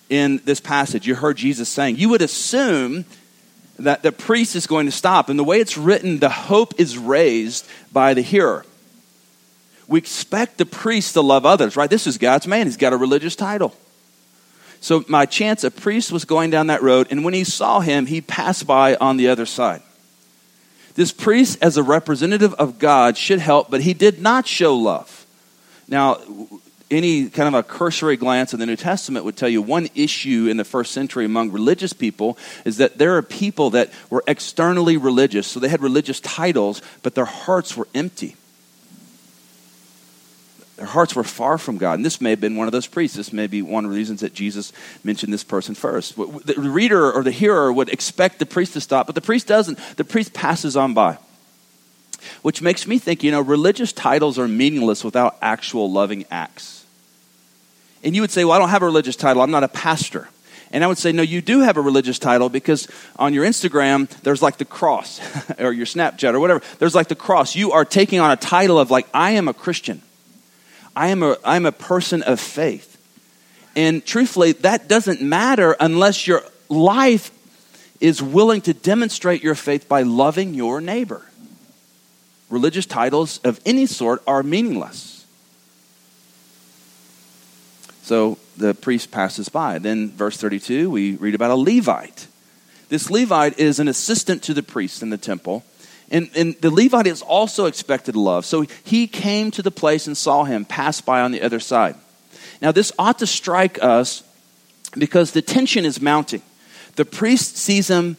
in 0.10 0.40
this 0.46 0.62
passage? 0.62 1.06
You 1.06 1.16
heard 1.16 1.36
Jesus 1.36 1.68
saying. 1.68 1.98
You 1.98 2.08
would 2.08 2.22
assume 2.22 3.04
that 3.80 4.02
the 4.02 4.14
priest 4.14 4.56
is 4.56 4.66
going 4.66 4.86
to 4.86 4.94
stop. 4.94 5.28
And 5.28 5.38
the 5.38 5.44
way 5.44 5.60
it's 5.60 5.78
written, 5.78 6.20
the 6.20 6.30
hope 6.30 6.80
is 6.80 6.98
raised 6.98 7.68
by 7.92 8.14
the 8.14 8.22
hearer. 8.22 8.66
We 9.92 9.98
expect 9.98 10.58
the 10.58 10.66
priest 10.66 11.16
to 11.16 11.22
love 11.22 11.46
others, 11.46 11.76
right? 11.76 11.90
This 11.90 12.08
is 12.08 12.18
God's 12.18 12.48
man. 12.48 12.66
He's 12.66 12.78
got 12.78 12.94
a 12.94 12.98
religious 12.98 13.36
title. 13.36 13.76
So, 14.80 15.04
my 15.10 15.26
chance, 15.26 15.66
a 15.66 15.70
priest 15.70 16.14
was 16.14 16.24
going 16.24 16.50
down 16.50 16.68
that 16.68 16.82
road, 16.82 17.08
and 17.12 17.26
when 17.26 17.34
he 17.34 17.44
saw 17.44 17.82
him, 17.82 18.06
he 18.06 18.22
passed 18.22 18.66
by 18.66 18.96
on 18.96 19.18
the 19.18 19.28
other 19.28 19.46
side. 19.46 19.82
This 20.96 21.12
priest, 21.12 21.58
as 21.62 21.76
a 21.76 21.84
representative 21.84 22.54
of 22.54 22.80
God, 22.80 23.18
should 23.18 23.40
help, 23.40 23.70
but 23.70 23.82
he 23.82 23.94
did 23.94 24.22
not 24.22 24.48
show 24.48 24.78
love. 24.78 25.26
Now, 25.90 26.22
any 26.90 27.30
kind 27.30 27.50
of 27.50 27.54
a 27.54 27.62
cursory 27.62 28.16
glance 28.16 28.54
in 28.54 28.62
the 28.62 28.66
New 28.66 28.78
Testament 28.78 29.26
would 29.26 29.36
tell 29.36 29.50
you 29.50 29.62
one 29.62 29.90
issue 29.94 30.48
in 30.50 30.56
the 30.56 30.64
first 30.64 30.94
century 30.94 31.26
among 31.26 31.52
religious 31.52 31.92
people 31.92 32.38
is 32.64 32.78
that 32.78 32.98
there 32.98 33.18
are 33.18 33.22
people 33.22 33.72
that 33.72 33.92
were 34.10 34.24
externally 34.26 34.96
religious, 34.96 35.48
so 35.48 35.60
they 35.60 35.68
had 35.68 35.82
religious 35.82 36.22
titles, 36.22 36.82
but 37.04 37.14
their 37.14 37.26
hearts 37.26 37.76
were 37.76 37.90
empty. 37.94 38.38
Their 40.82 40.90
hearts 40.90 41.16
were 41.16 41.24
far 41.24 41.60
from 41.60 41.78
God. 41.78 42.00
And 42.00 42.04
this 42.04 42.20
may 42.20 42.32
have 42.32 42.42
been 42.42 42.56
one 42.56 42.68
of 42.68 42.72
those 42.72 42.88
priests. 42.88 43.16
This 43.16 43.32
may 43.32 43.46
be 43.46 43.62
one 43.62 43.86
of 43.86 43.92
the 43.92 43.96
reasons 43.96 44.22
that 44.22 44.34
Jesus 44.34 44.74
mentioned 45.04 45.32
this 45.32 45.44
person 45.44 45.76
first. 45.76 46.16
The 46.16 46.56
reader 46.58 47.12
or 47.12 47.22
the 47.22 47.30
hearer 47.30 47.72
would 47.72 47.90
expect 47.90 48.40
the 48.40 48.48
priest 48.48 48.74
to 48.74 48.82
stop, 48.82 49.06
but 49.06 49.14
the 49.14 49.22
priest 49.22 49.46
doesn't. 49.46 49.78
The 49.98 50.04
priest 50.04 50.34
passes 50.34 50.76
on 50.76 50.96
by. 50.96 51.20
Which 52.42 52.64
makes 52.64 52.88
me 52.88 52.98
think, 52.98 53.22
you 53.22 53.30
know, 53.30 53.42
religious 53.42 53.94
titles 53.94 54.40
are 54.40 54.48
meaningless 54.48 55.04
without 55.04 55.38
actual 55.40 55.92
loving 55.92 56.26
acts. 56.32 56.84
And 58.04 58.16
you 58.16 58.22
would 58.22 58.32
say, 58.32 58.44
well, 58.44 58.54
I 58.54 58.58
don't 58.58 58.70
have 58.70 58.82
a 58.82 58.88
religious 58.88 59.16
title. 59.16 59.44
I'm 59.44 59.52
not 59.52 59.64
a 59.64 59.68
pastor. 59.68 60.30
And 60.72 60.84
I 60.84 60.88
would 60.88 60.98
say, 60.98 61.12
no, 61.12 61.22
you 61.22 61.44
do 61.44 61.60
have 61.60 61.78
a 61.78 61.82
religious 61.82 62.18
title 62.18 62.50
because 62.50 62.88
on 63.20 63.36
your 63.36 63.46
Instagram, 63.46 64.10
there's 64.22 64.42
like 64.42 64.58
the 64.58 64.66
cross, 64.66 65.22
or 65.60 65.74
your 65.74 65.86
Snapchat, 65.86 66.34
or 66.34 66.40
whatever. 66.40 66.64
There's 66.80 66.96
like 66.96 67.08
the 67.08 67.14
cross. 67.14 67.56
You 67.56 67.72
are 67.74 67.86
taking 67.86 68.20
on 68.20 68.32
a 68.32 68.36
title 68.36 68.80
of, 68.80 68.90
like, 68.90 69.08
I 69.14 69.34
am 69.34 69.48
a 69.48 69.54
Christian. 69.54 70.02
I 70.96 71.10
am 71.10 71.24
a, 71.24 71.38
I'm 71.44 71.66
a 71.66 71.72
person 71.72 72.22
of 72.24 72.40
faith. 72.40 72.98
And 73.76 74.06
truthfully, 74.06 74.52
that 74.54 74.88
doesn't 74.88 75.22
matter 75.22 75.76
unless 75.80 76.28
your 76.28 76.44
life 76.70 77.32
is 78.00 78.22
willing 78.22 78.62
to 78.62 78.74
demonstrate 78.74 79.44
your 79.44 79.56
faith 79.56 79.88
by 79.88 80.02
loving 80.02 80.54
your 80.54 80.82
neighbor. 80.82 81.26
Religious 82.50 82.86
titles 82.86 83.40
of 83.44 83.62
any 83.66 83.86
sort 83.86 84.22
are 84.28 84.44
meaningless. 84.44 85.26
So 88.04 88.38
the 88.58 88.74
priest 88.74 89.12
passes 89.12 89.48
by. 89.48 89.80
Then, 89.80 90.12
verse 90.12 90.36
32, 90.36 90.90
we 90.90 91.16
read 91.16 91.36
about 91.36 91.52
a 91.52 91.56
Levite. 91.56 92.28
This 92.90 93.10
Levite 93.10 93.58
is 93.58 93.80
an 93.80 93.88
assistant 93.88 94.44
to 94.44 94.54
the 94.54 94.64
priest 94.64 95.02
in 95.02 95.12
the 95.12 95.18
temple. 95.18 95.64
And, 96.12 96.30
and 96.36 96.56
the 96.56 96.70
Levite 96.70 97.08
is 97.08 97.22
also 97.22 97.66
expected 97.66 98.12
to 98.12 98.20
love. 98.20 98.46
So 98.46 98.66
he 98.84 99.08
came 99.08 99.50
to 99.52 99.62
the 99.62 99.72
place 99.72 100.08
and 100.08 100.18
saw 100.18 100.44
him 100.44 100.66
pass 100.66 101.00
by 101.00 101.22
on 101.22 101.32
the 101.32 101.42
other 101.42 101.62
side. 101.62 101.96
Now, 102.62 102.72
this 102.72 102.92
ought 103.00 103.20
to 103.20 103.28
strike 103.28 103.82
us 103.82 104.22
because 104.98 105.32
the 105.32 105.42
tension 105.42 105.86
is 105.86 106.02
mounting. 106.02 106.42
The 106.98 107.06
priest 107.06 107.58
sees 107.58 107.90
him, 107.90 108.18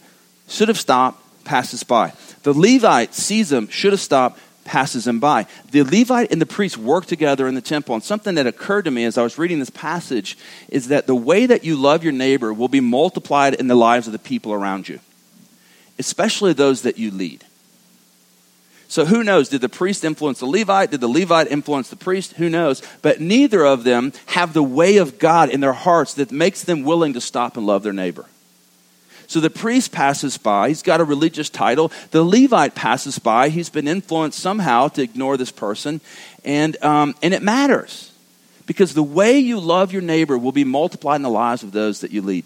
should 0.49 0.69
have 0.69 0.79
stopped, 0.79 1.45
passes 1.45 1.85
by. 1.85 2.15
The 2.43 2.55
Levite 2.55 3.15
sees 3.15 3.53
him, 3.53 3.69
should 3.69 3.93
have 3.93 4.01
stopped, 4.01 4.41
passes 4.65 5.07
him 5.07 5.21
by. 5.21 5.47
The 5.71 5.83
Levite 5.83 6.33
and 6.33 6.41
the 6.41 6.47
priest 6.47 6.79
work 6.79 7.05
together 7.05 7.47
in 7.47 7.55
the 7.55 7.61
temple. 7.61 7.95
And 7.95 8.03
something 8.03 8.37
that 8.37 8.47
occurred 8.47 8.87
to 8.87 8.91
me 8.91 9.05
as 9.05 9.19
I 9.19 9.23
was 9.23 9.37
reading 9.37 9.59
this 9.59 9.71
passage 9.71 10.39
is 10.71 10.89
that 10.89 11.07
the 11.07 11.15
way 11.15 11.45
that 11.45 11.65
you 11.65 11.77
love 11.77 12.03
your 12.03 12.13
neighbor 12.13 12.55
will 12.55 12.69
be 12.69 12.81
multiplied 12.81 13.55
in 13.55 13.69
the 13.69 13.75
lives 13.75 14.07
of 14.07 14.13
the 14.13 14.19
people 14.19 14.53
around 14.53 14.89
you, 14.89 14.99
especially 15.99 16.55
those 16.55 16.83
that 16.83 16.97
you 16.97 17.11
lead. 17.11 17.45
So 18.93 19.07
who 19.07 19.25
knows? 19.25 19.49
Did 19.49 19.63
the 19.63 19.71
priest 19.71 20.05
influence 20.05 20.41
the 20.41 20.47
Levite? 20.47 20.91
Did 20.91 21.01
the 21.01 21.09
Levite 21.09 21.51
influence 21.51 21.89
the 21.89 21.97
priest? 21.97 22.35
Who 22.35 22.51
knows? 22.51 22.83
But 23.01 23.23
neither 23.23 23.65
of 23.65 23.85
them 23.85 24.13
have 24.27 24.53
the 24.53 24.63
way 24.63 24.99
of 24.99 25.19
God 25.19 25.49
in 25.49 25.61
their 25.61 25.73
hearts 25.73 26.13
that 26.13 26.31
makes 26.31 26.63
them 26.63 26.83
willing 26.83 27.15
to 27.15 27.21
stop 27.23 27.57
and 27.57 27.65
love 27.65 27.85
their 27.85 27.95
neighbor. 27.95 28.27
So 29.29 29.41
the 29.41 29.49
priest 29.49 29.93
passes 29.93 30.37
by. 30.37 30.69
He's 30.69 30.83
got 30.83 31.01
a 31.01 31.05
religious 31.05 31.49
title. 31.49 31.91
The 32.11 32.23
Levite 32.23 32.75
passes 32.75 33.19
by. 33.19 33.49
He's 33.49 33.71
been 33.71 33.89
influenced 33.89 34.39
somehow 34.39 34.89
to 34.89 35.01
ignore 35.03 35.39
this 35.39 35.51
person. 35.51 36.03
And, 36.45 36.77
um, 36.85 37.15
and 37.23 37.33
it 37.33 37.43
matters 37.43 38.13
because 38.67 38.93
the 38.93 39.03
way 39.03 39.39
you 39.39 39.59
love 39.59 39.95
your 39.95 40.03
neighbor 40.03 40.37
will 40.37 40.53
be 40.53 40.65
multiplied 40.65 41.17
in 41.17 41.23
the 41.23 41.31
lives 41.31 41.63
of 41.63 41.73
those 41.73 42.03
that 42.03 42.11
you 42.11 42.21
lead. 42.21 42.45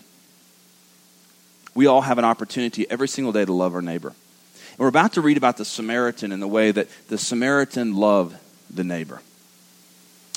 We 1.75 1.87
all 1.87 2.03
have 2.03 2.19
an 2.19 2.25
opportunity 2.25 2.89
every 2.89 3.09
single 3.09 3.33
day 3.33 3.45
to 3.45 3.53
love 3.53 3.75
our 3.75 3.83
neighbor. 3.83 4.15
And 4.77 4.81
we're 4.81 4.89
about 4.89 5.15
to 5.15 5.23
read 5.23 5.39
about 5.39 5.57
the 5.57 5.65
Samaritan 5.65 6.33
and 6.33 6.43
the 6.43 6.49
way 6.49 6.71
that 6.71 6.89
the 7.09 7.17
Samaritan 7.17 7.97
loved 7.97 8.37
the 8.69 8.85
neighbor. 8.85 9.23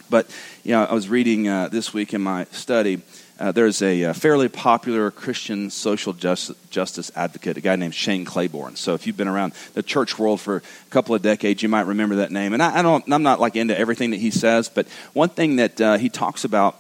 But, 0.10 0.30
you 0.64 0.72
know, 0.72 0.86
I 0.86 0.94
was 0.94 1.10
reading 1.10 1.50
uh, 1.50 1.68
this 1.68 1.94
week 1.94 2.14
in 2.14 2.22
my 2.22 2.46
study. 2.46 3.02
Uh, 3.38 3.52
there's 3.52 3.82
a, 3.82 4.02
a, 4.02 4.10
uh, 4.10 4.14
fairly 4.14 4.48
popular 4.48 5.12
Christian 5.12 5.70
social 5.70 6.14
just, 6.14 6.52
justice 6.72 7.12
advocate, 7.16 7.58
a 7.58 7.62
guy 7.62 7.76
named 7.76 7.94
Shane 7.94 8.26
Claiborne. 8.26 8.76
So 8.76 8.94
if 8.94 9.06
you've 9.06 9.18
been 9.18 9.28
around 9.28 9.54
the 9.74 9.84
church 9.84 10.18
world 10.18 10.42
for 10.42 10.58
a 10.58 10.90
couple 10.90 11.16
of 11.16 11.22
decades, 11.22 11.62
you 11.62 11.70
might 11.70 11.86
remember 11.86 12.16
that 12.18 12.32
name. 12.32 12.54
And 12.54 12.64
I, 12.64 12.80
I 12.80 12.82
don't, 12.82 13.04
I'm 13.12 13.24
not 13.24 13.40
like 13.40 13.56
into 13.56 13.78
everything 13.78 14.12
that 14.12 14.20
he 14.20 14.32
says, 14.32 14.68
but 14.68 14.88
one 15.14 15.30
thing 15.30 15.58
that 15.58 15.82
uh, 15.82 15.98
he 15.98 16.10
talks 16.10 16.44
about 16.44 16.78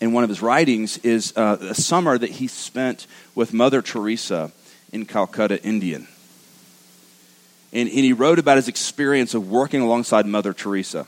in 0.00 0.12
one 0.12 0.24
of 0.24 0.30
his 0.30 0.42
writings 0.42 0.98
is 0.98 1.36
uh, 1.36 1.58
a 1.60 1.74
summer 1.74 2.16
that 2.18 2.30
he 2.30 2.46
spent 2.46 3.06
with 3.34 3.52
Mother 3.52 3.82
Teresa 3.82 4.50
in 4.92 5.04
Calcutta, 5.06 5.62
India. 5.62 6.00
And, 7.72 7.88
and 7.88 7.98
he 7.98 8.12
wrote 8.12 8.38
about 8.38 8.56
his 8.56 8.68
experience 8.68 9.34
of 9.34 9.50
working 9.50 9.80
alongside 9.80 10.26
Mother 10.26 10.52
Teresa. 10.52 11.06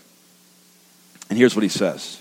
And 1.28 1.38
here's 1.38 1.56
what 1.56 1.62
he 1.62 1.68
says 1.68 2.20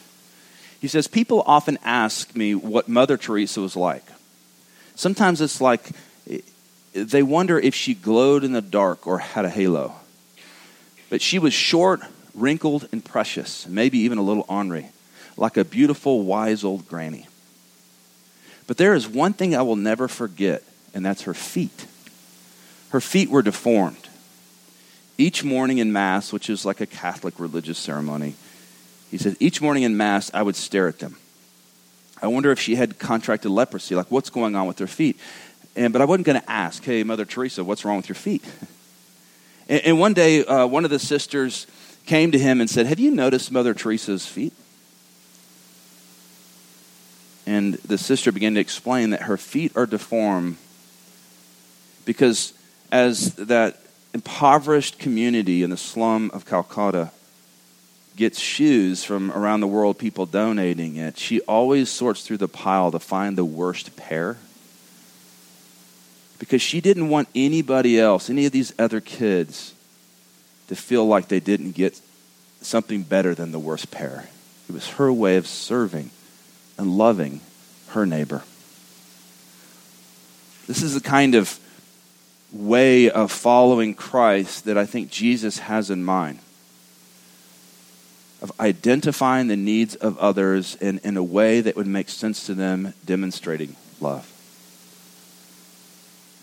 He 0.80 0.88
says, 0.88 1.08
People 1.08 1.44
often 1.46 1.78
ask 1.84 2.36
me 2.36 2.56
what 2.56 2.88
Mother 2.88 3.18
Teresa 3.18 3.62
was 3.62 3.76
like. 3.76 4.06
Sometimes 4.96 5.42
it's 5.42 5.62
like 5.62 5.92
they 6.94 7.24
wonder 7.24 7.60
if 7.60 7.74
she 7.74 7.94
glowed 7.94 8.44
in 8.44 8.52
the 8.52 8.62
dark 8.62 9.08
or 9.08 9.20
had 9.20 9.46
a 9.46 9.50
halo. 9.50 9.96
But 11.10 11.22
she 11.22 11.40
was 11.40 11.54
short, 11.54 12.02
wrinkled, 12.34 12.88
and 12.92 13.04
precious, 13.04 13.68
maybe 13.68 14.00
even 14.00 14.18
a 14.18 14.22
little 14.22 14.46
ornery, 14.48 14.88
like 15.38 15.58
a 15.58 15.66
beautiful, 15.66 16.24
wise 16.24 16.64
old 16.64 16.88
granny. 16.88 17.28
But 18.68 18.78
there 18.78 18.94
is 18.94 19.08
one 19.08 19.34
thing 19.34 19.56
I 19.56 19.62
will 19.62 19.76
never 19.76 20.08
forget, 20.08 20.64
and 20.94 21.06
that's 21.06 21.24
her 21.24 21.34
feet. 21.34 21.86
Her 22.90 23.02
feet 23.02 23.30
were 23.30 23.42
deformed 23.42 24.01
each 25.22 25.44
morning 25.44 25.78
in 25.78 25.94
Mass, 25.94 26.34
which 26.34 26.50
is 26.50 26.66
like 26.66 26.82
a 26.82 26.86
Catholic 26.86 27.40
religious 27.40 27.78
ceremony, 27.78 28.36
he 29.12 29.18
said, 29.18 29.36
each 29.40 29.62
morning 29.62 29.84
in 29.84 29.96
Mass, 29.96 30.32
I 30.34 30.42
would 30.42 30.56
stare 30.56 30.88
at 30.88 31.00
them. 31.00 31.18
I 32.22 32.28
wonder 32.28 32.52
if 32.52 32.60
she 32.60 32.76
had 32.76 32.98
contracted 33.00 33.52
leprosy, 33.52 33.96
like 33.96 34.10
what's 34.10 34.30
going 34.30 34.56
on 34.56 34.68
with 34.68 34.80
her 34.80 34.88
feet. 34.88 35.20
And, 35.76 35.94
but 35.94 36.02
I 36.02 36.06
wasn't 36.06 36.26
going 36.26 36.40
to 36.40 36.52
ask, 36.52 36.84
hey, 36.84 37.04
Mother 37.04 37.26
Teresa, 37.26 37.64
what's 37.64 37.86
wrong 37.86 37.98
with 37.98 38.10
your 38.10 38.16
feet? 38.16 38.44
and, 39.70 39.82
and, 39.86 40.00
one 40.00 40.14
day, 40.14 40.46
uh, 40.46 40.66
one 40.66 40.86
of 40.86 40.92
the 40.92 41.00
sisters 41.00 41.68
came 42.06 42.32
to 42.32 42.40
him 42.40 42.62
and 42.62 42.70
said, 42.70 42.86
Have 42.88 43.00
you 43.00 43.12
noticed 43.12 43.52
Mother 43.52 43.74
Teresa's 43.74 44.26
feet? 44.26 44.54
And 47.46 47.76
the 47.76 47.98
sister 47.98 48.32
began 48.32 48.54
to 48.54 48.60
explain 48.60 49.12
that 49.12 49.24
her 49.24 49.38
feet 49.38 49.72
are 49.76 49.86
deformed 49.86 50.58
because 52.06 52.54
as 52.92 53.36
that 53.36 53.82
impoverished 54.14 55.00
community 55.00 55.64
in 55.64 55.70
the 55.70 55.78
slum 55.78 56.32
of 56.34 56.46
Calcutta 56.46 57.12
gets 58.16 58.40
shoes 58.40 59.04
from 59.04 59.32
around 59.32 59.62
the 59.62 59.68
world, 59.68 59.98
people 59.98 60.26
donating 60.26 60.98
it, 60.98 61.18
she 61.18 61.42
always 61.42 61.90
sorts 61.90 62.26
through 62.26 62.38
the 62.38 62.48
pile 62.48 62.92
to 62.92 63.00
find 63.00 63.38
the 63.38 63.46
worst 63.46 63.96
pair. 63.96 64.38
Because 66.38 66.62
she 66.62 66.82
didn't 66.82 67.10
want 67.10 67.30
anybody 67.36 68.00
else, 68.00 68.30
any 68.30 68.46
of 68.46 68.52
these 68.52 68.74
other 68.78 69.00
kids, 69.00 69.74
to 70.68 70.76
feel 70.76 71.06
like 71.06 71.28
they 71.28 71.40
didn't 71.40 71.72
get 71.72 72.00
something 72.62 73.04
better 73.04 73.34
than 73.34 73.52
the 73.52 73.60
worst 73.60 73.92
pair. 73.92 74.28
It 74.68 74.74
was 74.74 74.88
her 74.92 75.12
way 75.12 75.38
of 75.38 75.48
serving 75.48 76.12
and 76.78 76.98
loving 76.98 77.42
her 77.90 78.06
neighbor. 78.06 78.44
This 80.68 80.82
is 80.82 80.94
the 80.94 81.02
kind 81.02 81.36
of 81.36 81.60
way 82.52 83.10
of 83.10 83.32
following 83.32 83.94
Christ 83.94 84.66
that 84.66 84.78
I 84.78 84.86
think 84.86 85.10
Jesus 85.10 85.60
has 85.60 85.90
in 85.90 86.04
mind 86.04 86.40
of 88.42 88.52
identifying 88.60 89.48
the 89.48 89.56
needs 89.56 89.96
of 89.96 90.18
others 90.18 90.76
in, 90.76 91.00
in 91.04 91.16
a 91.16 91.24
way 91.24 91.62
that 91.62 91.76
would 91.76 91.88
make 91.88 92.10
sense 92.10 92.48
to 92.48 92.56
them, 92.56 92.94
demonstrating 93.06 93.76
love. 94.00 94.28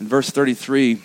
In 0.00 0.06
verse 0.06 0.30
33, 0.30 1.02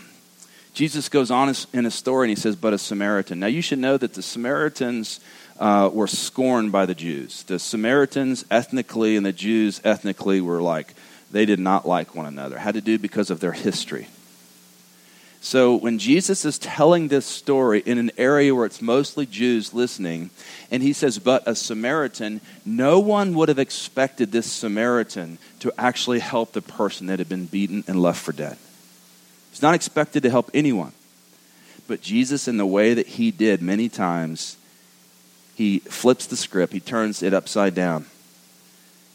Jesus 0.76 1.10
goes 1.10 1.32
on 1.32 1.54
in 1.74 1.86
a 1.88 1.92
story 1.92 2.28
and 2.28 2.38
he 2.38 2.40
says, 2.40 2.56
But 2.56 2.74
a 2.74 2.78
Samaritan. 2.78 3.40
Now, 3.40 3.48
you 3.48 3.62
should 3.62 3.80
know 3.80 3.98
that 3.98 4.14
the 4.14 4.22
Samaritans 4.22 5.20
uh, 5.60 5.90
were 5.92 6.08
scorned 6.08 6.72
by 6.72 6.86
the 6.86 6.96
Jews. 6.96 7.44
The 7.44 7.58
Samaritans 7.58 8.46
ethnically 8.52 9.16
and 9.16 9.26
the 9.26 9.34
Jews 9.34 9.82
ethnically 9.84 10.42
were 10.42 10.62
like, 10.62 10.94
they 11.32 11.46
did 11.46 11.60
not 11.60 11.88
like 11.88 12.14
one 12.14 12.28
another. 12.28 12.60
Had 12.60 12.76
to 12.76 12.82
do 12.82 13.00
because 13.00 13.32
of 13.32 13.40
their 13.40 13.52
history. 13.52 14.08
So 15.44 15.76
when 15.76 16.00
Jesus 16.00 16.46
is 16.46 16.58
telling 16.58 17.10
this 17.10 17.26
story 17.26 17.82
in 17.86 17.98
an 17.98 18.12
area 18.18 18.56
where 18.56 18.66
it's 18.66 18.82
mostly 18.82 19.26
Jews 19.26 19.74
listening, 19.74 20.30
and 20.72 20.82
he 20.82 20.94
says, 20.94 21.20
but 21.20 21.44
a 21.46 21.54
Samaritan, 21.54 22.40
no 22.66 23.02
one 23.02 23.34
would 23.36 23.50
have 23.50 23.60
expected 23.60 24.32
this 24.32 24.50
Samaritan 24.50 25.38
to 25.60 25.74
actually 25.78 26.20
help 26.20 26.54
the 26.54 26.62
person 26.62 27.08
that 27.08 27.20
had 27.20 27.28
been 27.28 27.46
beaten 27.46 27.84
and 27.88 28.02
left 28.02 28.22
for 28.22 28.32
dead. 28.32 28.58
He's 29.52 29.62
not 29.62 29.76
expected 29.76 30.24
to 30.24 30.30
help 30.30 30.50
anyone. 30.54 30.94
But 31.90 32.02
Jesus, 32.02 32.48
in 32.48 32.56
the 32.56 32.66
way 32.66 32.94
that 32.94 33.08
he 33.08 33.30
did 33.30 33.62
many 33.62 33.90
times, 33.90 34.56
he 35.56 35.80
flips 35.80 36.26
the 36.26 36.38
script, 36.38 36.72
he 36.72 36.80
turns 36.80 37.22
it 37.22 37.34
upside 37.34 37.76
down. 37.76 38.06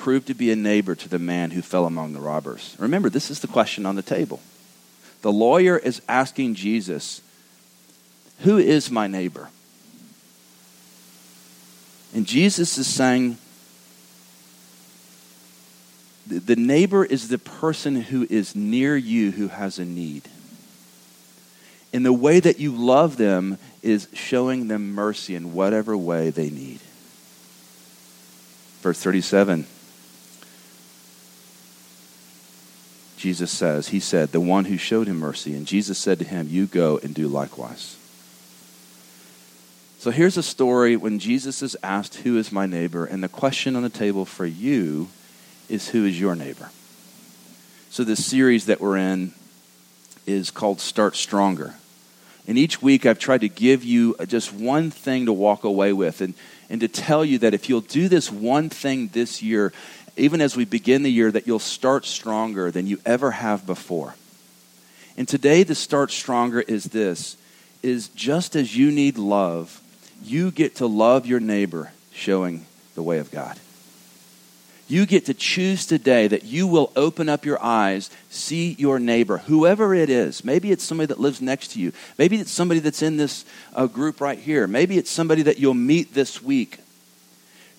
proved 0.00 0.28
to 0.28 0.34
be 0.34 0.50
a 0.50 0.56
neighbor 0.56 0.94
to 0.94 1.08
the 1.08 1.18
man 1.18 1.50
who 1.50 1.60
fell 1.60 1.84
among 1.84 2.14
the 2.14 2.20
robbers? 2.20 2.74
Remember, 2.78 3.10
this 3.10 3.30
is 3.30 3.40
the 3.40 3.46
question 3.46 3.84
on 3.84 3.96
the 3.96 4.02
table. 4.02 4.40
The 5.20 5.30
lawyer 5.30 5.76
is 5.76 6.00
asking 6.08 6.54
Jesus, 6.54 7.20
Who 8.40 8.56
is 8.56 8.90
my 8.90 9.06
neighbor? 9.06 9.50
And 12.14 12.26
Jesus 12.26 12.78
is 12.78 12.86
saying, 12.86 13.36
the 16.26 16.56
neighbor 16.56 17.04
is 17.04 17.28
the 17.28 17.38
person 17.38 17.96
who 17.96 18.24
is 18.30 18.54
near 18.54 18.96
you 18.96 19.32
who 19.32 19.48
has 19.48 19.80
a 19.80 19.84
need. 19.84 20.22
And 21.92 22.06
the 22.06 22.12
way 22.12 22.38
that 22.38 22.60
you 22.60 22.70
love 22.70 23.16
them 23.16 23.58
is 23.82 24.06
showing 24.12 24.68
them 24.68 24.92
mercy 24.92 25.34
in 25.34 25.54
whatever 25.54 25.96
way 25.96 26.30
they 26.30 26.48
need. 26.48 26.78
Verse 28.80 29.00
37 29.00 29.66
Jesus 33.20 33.50
says, 33.50 33.88
He 33.88 34.00
said, 34.00 34.32
the 34.32 34.40
one 34.40 34.64
who 34.64 34.78
showed 34.78 35.06
him 35.06 35.18
mercy. 35.18 35.54
And 35.54 35.66
Jesus 35.66 35.98
said 35.98 36.18
to 36.20 36.24
him, 36.24 36.48
You 36.48 36.64
go 36.66 36.98
and 37.02 37.14
do 37.14 37.28
likewise. 37.28 37.96
So 39.98 40.10
here's 40.10 40.38
a 40.38 40.42
story 40.42 40.96
when 40.96 41.18
Jesus 41.18 41.60
is 41.60 41.76
asked, 41.82 42.16
Who 42.16 42.38
is 42.38 42.50
my 42.50 42.64
neighbor? 42.64 43.04
And 43.04 43.22
the 43.22 43.28
question 43.28 43.76
on 43.76 43.82
the 43.82 43.90
table 43.90 44.24
for 44.24 44.46
you 44.46 45.10
is, 45.68 45.90
Who 45.90 46.06
is 46.06 46.18
your 46.18 46.34
neighbor? 46.34 46.70
So 47.90 48.04
this 48.04 48.24
series 48.24 48.64
that 48.66 48.80
we're 48.80 48.96
in 48.96 49.34
is 50.26 50.50
called 50.50 50.80
Start 50.80 51.14
Stronger. 51.14 51.74
And 52.48 52.56
each 52.56 52.80
week 52.80 53.04
I've 53.04 53.18
tried 53.18 53.42
to 53.42 53.50
give 53.50 53.84
you 53.84 54.16
just 54.28 54.50
one 54.50 54.90
thing 54.90 55.26
to 55.26 55.32
walk 55.34 55.64
away 55.64 55.92
with 55.92 56.22
and, 56.22 56.32
and 56.70 56.80
to 56.80 56.88
tell 56.88 57.24
you 57.24 57.38
that 57.38 57.52
if 57.52 57.68
you'll 57.68 57.80
do 57.80 58.08
this 58.08 58.30
one 58.30 58.70
thing 58.70 59.08
this 59.08 59.42
year, 59.42 59.72
even 60.16 60.40
as 60.40 60.56
we 60.56 60.64
begin 60.64 61.02
the 61.02 61.10
year, 61.10 61.30
that 61.30 61.46
you'll 61.46 61.58
start 61.58 62.06
stronger 62.06 62.70
than 62.70 62.86
you 62.86 62.98
ever 63.04 63.32
have 63.32 63.66
before. 63.66 64.14
And 65.16 65.28
today 65.28 65.64
the 65.64 65.74
start 65.74 66.10
stronger 66.12 66.60
is 66.60 66.84
this 66.84 67.36
is 67.82 68.08
just 68.08 68.56
as 68.56 68.76
you 68.76 68.90
need 68.90 69.18
love, 69.18 69.80
you 70.22 70.50
get 70.50 70.76
to 70.76 70.86
love 70.86 71.26
your 71.26 71.40
neighbor 71.40 71.90
showing 72.12 72.66
the 72.94 73.02
way 73.02 73.18
of 73.18 73.30
God. 73.30 73.58
You 74.90 75.06
get 75.06 75.26
to 75.26 75.34
choose 75.34 75.86
today 75.86 76.26
that 76.26 76.42
you 76.42 76.66
will 76.66 76.90
open 76.96 77.28
up 77.28 77.44
your 77.44 77.62
eyes, 77.62 78.10
see 78.28 78.74
your 78.76 78.98
neighbor, 78.98 79.38
whoever 79.38 79.94
it 79.94 80.10
is. 80.10 80.44
Maybe 80.44 80.72
it's 80.72 80.82
somebody 80.82 81.06
that 81.06 81.20
lives 81.20 81.40
next 81.40 81.68
to 81.72 81.80
you. 81.80 81.92
Maybe 82.18 82.38
it's 82.38 82.50
somebody 82.50 82.80
that's 82.80 83.00
in 83.00 83.16
this 83.16 83.44
uh, 83.72 83.86
group 83.86 84.20
right 84.20 84.38
here. 84.38 84.66
Maybe 84.66 84.98
it's 84.98 85.08
somebody 85.08 85.42
that 85.42 85.60
you'll 85.60 85.74
meet 85.74 86.12
this 86.12 86.42
week. 86.42 86.80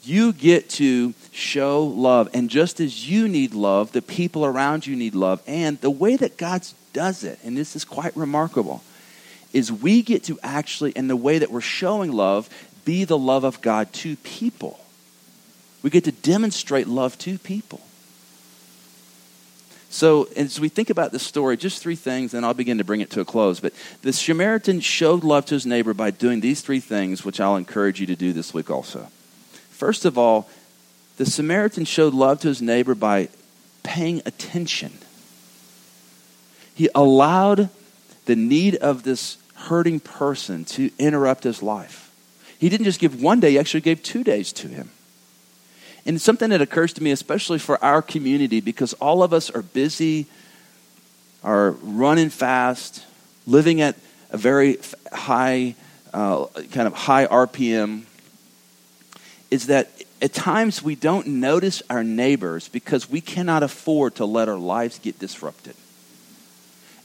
You 0.03 0.31
get 0.31 0.69
to 0.69 1.13
show 1.33 1.83
love. 1.83 2.29
And 2.33 2.49
just 2.49 2.79
as 2.79 3.09
you 3.09 3.27
need 3.27 3.53
love, 3.53 3.91
the 3.91 4.01
people 4.01 4.45
around 4.45 4.87
you 4.87 4.95
need 4.95 5.13
love. 5.13 5.43
And 5.45 5.81
the 5.81 5.91
way 5.91 6.15
that 6.15 6.37
God 6.37 6.65
does 6.93 7.25
it, 7.25 7.39
and 7.43 7.57
this 7.57 7.75
is 7.75 7.83
quite 7.83 8.15
remarkable, 8.15 8.83
is 9.51 9.69
we 9.69 10.01
get 10.01 10.23
to 10.23 10.39
actually, 10.41 10.91
in 10.91 11.09
the 11.09 11.17
way 11.17 11.39
that 11.39 11.51
we're 11.51 11.59
showing 11.59 12.13
love, 12.13 12.49
be 12.85 13.03
the 13.03 13.17
love 13.17 13.43
of 13.43 13.61
God 13.61 13.91
to 13.95 14.15
people. 14.15 14.79
We 15.83 15.89
get 15.89 16.03
to 16.05 16.11
demonstrate 16.11 16.87
love 16.87 17.17
to 17.19 17.37
people. 17.39 17.81
So, 19.89 20.29
as 20.37 20.57
we 20.57 20.69
think 20.69 20.89
about 20.89 21.11
this 21.11 21.23
story, 21.23 21.57
just 21.57 21.81
three 21.81 21.97
things, 21.97 22.33
and 22.33 22.45
I'll 22.45 22.53
begin 22.53 22.77
to 22.77 22.83
bring 22.85 23.01
it 23.01 23.09
to 23.11 23.19
a 23.19 23.25
close. 23.25 23.59
But 23.59 23.73
the 24.03 24.13
Samaritan 24.13 24.79
showed 24.79 25.25
love 25.25 25.45
to 25.47 25.55
his 25.55 25.65
neighbor 25.65 25.93
by 25.93 26.11
doing 26.11 26.39
these 26.39 26.61
three 26.61 26.79
things, 26.79 27.25
which 27.25 27.41
I'll 27.41 27.57
encourage 27.57 27.99
you 27.99 28.07
to 28.07 28.15
do 28.15 28.31
this 28.31 28.53
week 28.53 28.71
also. 28.71 29.09
First 29.69 30.05
of 30.05 30.17
all, 30.17 30.47
the 31.17 31.25
Samaritan 31.25 31.83
showed 31.83 32.13
love 32.13 32.39
to 32.39 32.47
his 32.47 32.61
neighbor 32.61 32.95
by 32.95 33.27
paying 33.83 34.21
attention. 34.25 34.93
He 36.73 36.87
allowed 36.95 37.69
the 38.25 38.37
need 38.37 38.75
of 38.77 39.03
this 39.03 39.37
hurting 39.55 39.99
person 39.99 40.63
to 40.65 40.89
interrupt 40.97 41.43
his 41.43 41.61
life. 41.61 42.11
He 42.57 42.69
didn't 42.69 42.85
just 42.85 42.99
give 42.99 43.21
one 43.21 43.41
day, 43.41 43.51
he 43.51 43.59
actually 43.59 43.81
gave 43.81 44.01
two 44.03 44.23
days 44.23 44.53
to 44.53 44.69
him. 44.69 44.89
And 46.05 46.19
something 46.19 46.49
that 46.49 46.61
occurs 46.61 46.93
to 46.93 47.03
me, 47.03 47.11
especially 47.11 47.59
for 47.59 47.83
our 47.83 48.01
community, 48.01 48.59
because 48.59 48.93
all 48.93 49.21
of 49.21 49.33
us 49.33 49.49
are 49.51 49.61
busy, 49.61 50.25
are 51.43 51.71
running 51.71 52.29
fast, 52.29 53.05
living 53.45 53.81
at 53.81 53.95
a 54.31 54.37
very 54.37 54.79
high, 55.11 55.75
uh, 56.13 56.45
kind 56.71 56.87
of 56.87 56.93
high 56.93 57.27
RPM, 57.27 58.03
is 59.51 59.67
that 59.67 59.91
at 60.21 60.33
times 60.33 60.81
we 60.81 60.95
don't 60.95 61.27
notice 61.27 61.83
our 61.89 62.03
neighbors 62.03 62.67
because 62.69 63.09
we 63.09 63.21
cannot 63.21 63.63
afford 63.63 64.15
to 64.15 64.25
let 64.25 64.47
our 64.49 64.57
lives 64.57 64.99
get 64.99 65.19
disrupted. 65.19 65.75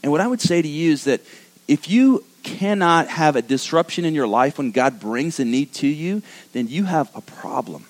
And 0.01 0.11
what 0.11 0.21
I 0.21 0.27
would 0.27 0.41
say 0.41 0.61
to 0.61 0.67
you 0.67 0.91
is 0.91 1.03
that 1.05 1.21
if 1.67 1.89
you 1.89 2.23
cannot 2.43 3.09
have 3.09 3.35
a 3.35 3.41
disruption 3.41 4.05
in 4.05 4.15
your 4.15 4.27
life 4.27 4.57
when 4.57 4.71
God 4.71 4.99
brings 4.99 5.39
a 5.39 5.45
need 5.45 5.73
to 5.73 5.87
you, 5.87 6.21
then 6.53 6.67
you 6.67 6.85
have 6.85 7.13
a 7.15 7.21
problem 7.21 7.85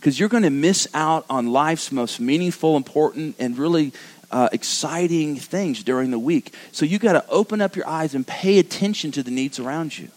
because 0.00 0.18
you're 0.18 0.30
going 0.30 0.44
to 0.44 0.50
miss 0.50 0.88
out 0.94 1.26
on 1.28 1.52
life's 1.52 1.92
most 1.92 2.20
meaningful, 2.20 2.78
important, 2.78 3.36
and 3.38 3.58
really 3.58 3.92
uh, 4.30 4.48
exciting 4.50 5.36
things 5.36 5.82
during 5.82 6.10
the 6.10 6.18
week. 6.18 6.54
So 6.72 6.86
you 6.86 6.98
got 6.98 7.12
to 7.12 7.28
open 7.28 7.60
up 7.60 7.76
your 7.76 7.86
eyes 7.86 8.14
and 8.14 8.26
pay 8.26 8.58
attention 8.58 9.12
to 9.12 9.22
the 9.22 9.30
needs 9.30 9.58
around 9.58 9.98
you. 9.98 10.08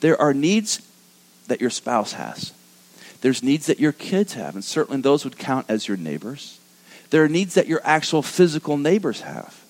There 0.00 0.20
are 0.20 0.32
needs 0.32 0.80
that 1.48 1.60
your 1.60 1.70
spouse 1.70 2.12
has. 2.12 2.52
There's 3.22 3.42
needs 3.42 3.66
that 3.66 3.80
your 3.80 3.92
kids 3.92 4.34
have, 4.34 4.54
and 4.54 4.64
certainly 4.64 5.00
those 5.00 5.24
would 5.24 5.36
count 5.36 5.66
as 5.68 5.88
your 5.88 5.96
neighbors. 5.96 6.60
There 7.10 7.24
are 7.24 7.28
needs 7.28 7.54
that 7.54 7.66
your 7.66 7.80
actual 7.82 8.22
physical 8.22 8.76
neighbors 8.76 9.22
have. 9.22 9.64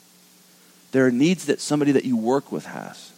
There 0.93 1.07
are 1.07 1.11
needs 1.11 1.47
that 1.47 1.61
somebody 1.61 1.93
that 1.93 2.05
you 2.05 2.19
work 2.19 2.53
with 2.53 2.67
has. 2.67 3.12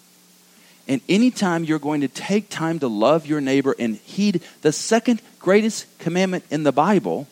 And 0.87 1.01
anytime 1.09 1.65
you're 1.65 1.79
going 1.79 2.03
to 2.03 2.09
take 2.09 2.51
time 2.51 2.79
to 2.81 2.89
love 2.89 3.27
your 3.27 3.41
neighbor 3.41 3.75
and 3.79 3.97
heed 3.97 4.43
the 4.63 4.73
second 4.73 5.23
greatest 5.39 5.87
commandment 5.99 6.45
in 6.51 6.63
the 6.63 6.73
Bible, 6.73 7.27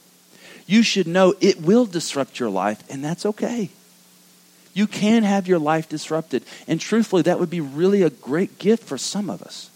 you 0.66 0.82
should 0.82 1.06
know 1.06 1.34
it 1.40 1.60
will 1.60 1.84
disrupt 1.84 2.40
your 2.40 2.48
life, 2.48 2.82
and 2.90 3.04
that's 3.04 3.26
okay. 3.26 3.70
You 4.74 4.86
can 4.86 5.22
have 5.22 5.46
your 5.46 5.58
life 5.58 5.88
disrupted. 5.88 6.44
And 6.66 6.80
truthfully, 6.80 7.22
that 7.22 7.38
would 7.38 7.50
be 7.50 7.60
really 7.60 8.02
a 8.02 8.10
great 8.10 8.58
gift 8.58 8.84
for 8.84 8.96
some 8.96 9.28
of 9.28 9.42
us. 9.42 9.68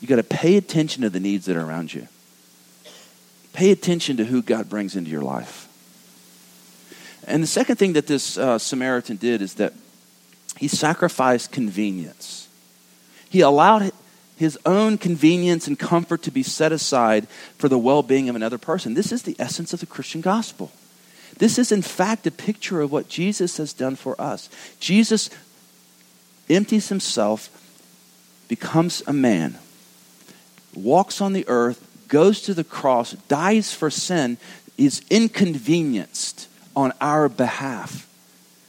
You 0.00 0.08
got 0.08 0.16
to 0.16 0.22
pay 0.22 0.56
attention 0.56 1.02
to 1.02 1.10
the 1.10 1.20
needs 1.20 1.46
that 1.46 1.56
are 1.56 1.64
around 1.64 1.92
you. 1.92 2.08
Pay 3.52 3.70
attention 3.70 4.16
to 4.18 4.24
who 4.24 4.42
God 4.42 4.68
brings 4.68 4.96
into 4.96 5.10
your 5.10 5.22
life. 5.22 5.68
And 7.26 7.42
the 7.42 7.46
second 7.46 7.76
thing 7.76 7.94
that 7.94 8.06
this 8.06 8.38
uh, 8.38 8.58
Samaritan 8.58 9.16
did 9.16 9.42
is 9.42 9.54
that 9.54 9.72
he 10.58 10.68
sacrificed 10.68 11.52
convenience. 11.52 12.48
He 13.28 13.40
allowed 13.40 13.92
his 14.36 14.58
own 14.66 14.98
convenience 14.98 15.66
and 15.66 15.78
comfort 15.78 16.22
to 16.22 16.30
be 16.30 16.42
set 16.42 16.72
aside 16.72 17.28
for 17.58 17.68
the 17.68 17.78
well 17.78 18.02
being 18.02 18.28
of 18.28 18.36
another 18.36 18.58
person. 18.58 18.94
This 18.94 19.12
is 19.12 19.22
the 19.22 19.36
essence 19.38 19.72
of 19.72 19.80
the 19.80 19.86
Christian 19.86 20.20
gospel. 20.20 20.70
This 21.38 21.58
is, 21.58 21.72
in 21.72 21.82
fact, 21.82 22.26
a 22.26 22.30
picture 22.30 22.80
of 22.80 22.92
what 22.92 23.08
Jesus 23.08 23.58
has 23.58 23.72
done 23.72 23.96
for 23.96 24.18
us. 24.20 24.48
Jesus 24.80 25.28
empties 26.48 26.88
himself, 26.88 27.50
becomes 28.48 29.02
a 29.06 29.12
man, 29.12 29.58
walks 30.74 31.20
on 31.20 31.32
the 31.32 31.44
earth, 31.48 31.82
goes 32.08 32.40
to 32.42 32.54
the 32.54 32.64
cross, 32.64 33.12
dies 33.28 33.74
for 33.74 33.90
sin, 33.90 34.38
is 34.78 35.02
inconvenienced 35.10 36.48
on 36.74 36.92
our 37.00 37.28
behalf 37.28 38.06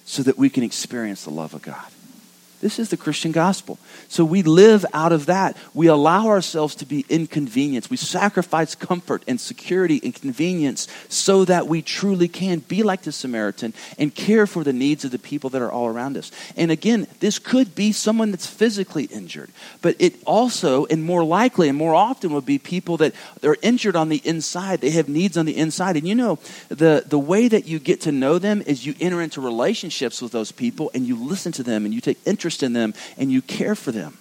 so 0.07 0.23
that 0.23 0.37
we 0.37 0.49
can 0.49 0.63
experience 0.63 1.25
the 1.25 1.29
love 1.29 1.53
of 1.53 1.61
God. 1.61 1.85
This 2.59 2.79
is 2.79 2.89
the 2.89 2.97
Christian 2.97 3.31
gospel. 3.31 3.77
So 4.07 4.25
we 4.25 4.41
live 4.41 4.83
out 4.91 5.11
of 5.11 5.27
that. 5.27 5.55
We 5.75 5.87
allow 5.87 6.27
ourselves 6.27 6.73
to 6.75 6.85
be 6.85 7.05
inconvenienced. 7.07 7.91
We 7.91 7.97
sacrifice 7.97 8.73
comfort 8.73 9.23
and 9.27 9.39
security 9.39 10.01
and 10.03 10.13
convenience 10.13 10.87
so 11.07 11.45
that 11.45 11.67
we 11.67 11.83
truly 11.83 12.27
can 12.27 12.59
be 12.59 12.81
like 12.81 13.03
the 13.03 13.11
Samaritan 13.11 13.75
and 13.99 14.13
care 14.13 14.47
for 14.47 14.63
the 14.63 14.73
needs 14.73 15.05
of 15.05 15.11
the 15.11 15.19
people 15.19 15.51
that 15.51 15.61
are 15.61 15.71
all 15.71 15.85
around 15.85 16.17
us. 16.17 16.31
And 16.55 16.71
again, 16.71 17.05
this 17.19 17.37
could 17.37 17.75
be 17.75 17.91
someone 17.91 18.31
that's 18.31 18.47
physically 18.47 19.03
injured, 19.03 19.51
but 19.83 19.95
it 19.99 20.15
also, 20.25 20.87
and 20.87 21.03
more 21.03 21.23
likely 21.23 21.69
and 21.69 21.77
more 21.77 21.93
often, 21.93 22.33
would 22.33 22.45
be 22.45 22.57
people 22.57 22.97
that 22.97 23.13
are 23.43 23.57
injured 23.61 23.95
on 23.95 24.09
the 24.09 24.21
inside. 24.25 24.81
They 24.81 24.89
have 24.91 25.09
needs 25.09 25.37
on 25.37 25.45
the 25.45 25.57
inside. 25.57 25.95
And 25.95 26.07
you 26.07 26.15
know, 26.15 26.39
the, 26.69 27.03
the 27.05 27.19
way 27.19 27.47
that 27.49 27.67
you 27.67 27.77
get 27.77 28.01
to 28.01 28.11
know 28.11 28.39
them 28.39 28.63
is 28.65 28.83
you 28.83 28.95
enter 28.99 29.21
into 29.21 29.41
relationships 29.41 30.23
with 30.23 30.31
those 30.31 30.51
people 30.51 30.89
and 30.95 31.05
you 31.05 31.15
listen 31.15 31.51
to 31.51 31.63
them 31.63 31.85
and 31.85 31.93
you 31.93 32.01
take 32.01 32.17
interest 32.25 32.46
interest 32.47 32.63
in 32.63 32.71
them 32.71 32.93
and 33.17 33.29
you 33.29 33.41
care 33.41 33.75
for 33.75 33.91
them. 33.91 34.17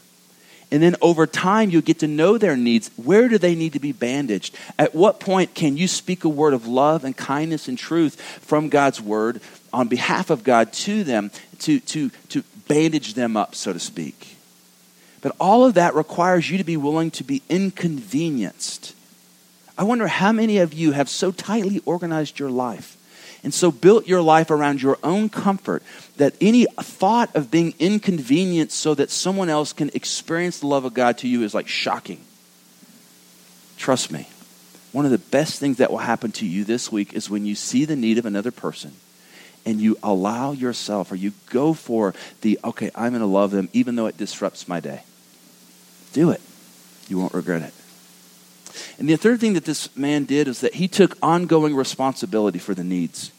And 0.73 0.83
then 0.83 0.97
over 1.01 1.29
time, 1.29 1.71
you 1.71 1.81
get 1.81 2.01
to 2.01 2.09
know 2.09 2.39
their 2.39 2.57
needs. 2.57 2.91
Where 2.97 3.29
do 3.29 3.39
they 3.39 3.55
need 3.55 3.75
to 3.75 3.79
be 3.79 3.93
bandaged? 3.93 4.57
At 4.81 4.97
what 4.97 5.21
point 5.21 5.55
can 5.55 5.77
you 5.77 5.87
speak 5.87 6.25
a 6.25 6.29
word 6.29 6.55
of 6.55 6.67
love 6.67 7.05
and 7.05 7.17
kindness 7.17 7.69
and 7.69 7.79
truth 7.79 8.21
from 8.21 8.69
God's 8.69 9.01
word 9.01 9.41
on 9.73 9.87
behalf 9.87 10.31
of 10.31 10.43
God 10.43 10.73
to 10.73 11.05
them 11.05 11.31
to, 11.61 11.79
to, 11.79 12.11
to 12.31 12.43
bandage 12.67 13.15
them 13.15 13.37
up, 13.37 13.55
so 13.55 13.73
to 13.73 13.79
speak? 13.79 14.37
But 15.21 15.37
all 15.39 15.65
of 15.65 15.75
that 15.75 15.95
requires 15.95 16.51
you 16.51 16.59
to 16.59 16.65
be 16.65 16.77
willing 16.77 17.13
to 17.13 17.23
be 17.23 17.43
inconvenienced. 17.49 18.93
I 19.79 19.85
wonder 19.85 20.09
how 20.09 20.33
many 20.33 20.59
of 20.59 20.75
you 20.75 20.91
have 20.93 21.09
so 21.09 21.31
tightly 21.31 21.81
organized 21.85 22.41
your 22.41 22.51
life 22.51 22.97
and 23.47 23.55
so 23.55 23.71
built 23.71 24.09
your 24.09 24.23
life 24.23 24.51
around 24.51 24.83
your 24.83 24.99
own 25.05 25.29
comfort 25.29 25.81
that 26.17 26.35
any 26.41 26.67
thought 26.81 27.31
of 27.37 27.49
being 27.49 27.75
inconvenienced 27.79 28.77
so 28.77 28.93
that 28.93 29.09
someone 29.09 29.49
else 29.49 29.73
can 29.73 29.89
experience 29.95 30.59
the 30.59 30.67
love 30.67 30.85
of 30.85 30.95
God 30.95 31.17
to 31.19 31.29
you 31.29 31.45
is 31.45 31.55
like 31.55 31.69
shocking. 31.69 32.21
Trust 33.77 34.11
me, 34.11 34.27
one 34.91 35.05
of 35.05 35.13
the 35.13 35.19
best 35.19 35.61
things 35.61 35.77
that 35.77 35.93
will 35.93 35.99
happen 35.99 36.33
to 36.33 36.45
you 36.45 36.65
this 36.65 36.91
week 36.91 37.13
is 37.13 37.31
when 37.31 37.47
you 37.47 37.55
see 37.55 37.85
the 37.85 37.95
need 37.95 38.19
of 38.19 38.27
another 38.27 38.51
person 38.51 38.91
and 39.65 39.81
you 39.81 39.97
allow 40.03 40.51
yourself 40.51 41.13
or 41.13 41.15
you 41.15 41.33
go 41.51 41.73
for 41.73 42.15
the, 42.41 42.59
okay, 42.65 42.91
I'm 42.97 43.13
going 43.13 43.21
to 43.21 43.27
love 43.27 43.53
them 43.53 43.69
even 43.73 43.95
though 43.95 44.07
it 44.07 44.17
disrupts 44.17 44.67
my 44.67 44.81
day. 44.81 45.05
Do 46.13 46.31
it. 46.31 46.41
You 47.07 47.21
won't 47.21 47.33
regret 47.33 47.63
it. 47.63 47.75
And 48.99 49.09
the 49.09 49.15
third 49.15 49.39
thing 49.39 49.53
that 49.53 49.67
this 49.67 49.95
man 49.97 50.25
did 50.25 50.49
is 50.49 50.63
that 50.63 50.75
he 50.75 50.89
took 50.89 51.17
ongoing 51.23 51.77
responsibility 51.77 52.59
for 52.59 52.75
the 52.75 52.83
needs. 52.83 53.31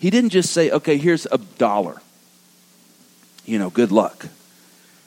He 0.00 0.10
didn't 0.10 0.30
just 0.30 0.52
say, 0.52 0.70
okay, 0.70 0.96
here's 0.96 1.26
a 1.26 1.38
dollar. 1.38 2.00
You 3.44 3.58
know, 3.58 3.70
good 3.70 3.92
luck. 3.92 4.26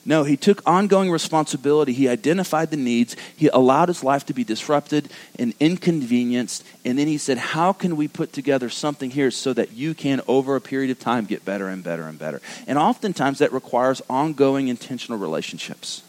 No, 0.06 0.22
he 0.22 0.36
took 0.36 0.62
ongoing 0.66 1.10
responsibility. 1.10 1.92
He 1.92 2.08
identified 2.08 2.70
the 2.70 2.76
needs. 2.76 3.16
He 3.36 3.48
allowed 3.48 3.88
his 3.88 4.04
life 4.04 4.26
to 4.26 4.34
be 4.34 4.44
disrupted 4.44 5.10
and 5.38 5.54
inconvenienced. 5.58 6.62
And 6.84 6.98
then 6.98 7.08
he 7.08 7.18
said, 7.18 7.38
How 7.38 7.72
can 7.72 7.96
we 7.96 8.06
put 8.06 8.32
together 8.32 8.68
something 8.68 9.10
here 9.10 9.30
so 9.30 9.52
that 9.54 9.72
you 9.72 9.94
can, 9.94 10.20
over 10.28 10.56
a 10.56 10.60
period 10.60 10.90
of 10.90 10.98
time, 11.00 11.24
get 11.24 11.44
better 11.44 11.68
and 11.68 11.82
better 11.82 12.04
and 12.04 12.18
better? 12.18 12.40
And 12.66 12.78
oftentimes 12.78 13.38
that 13.38 13.52
requires 13.52 14.02
ongoing 14.08 14.68
intentional 14.68 15.18
relationships. 15.18 16.02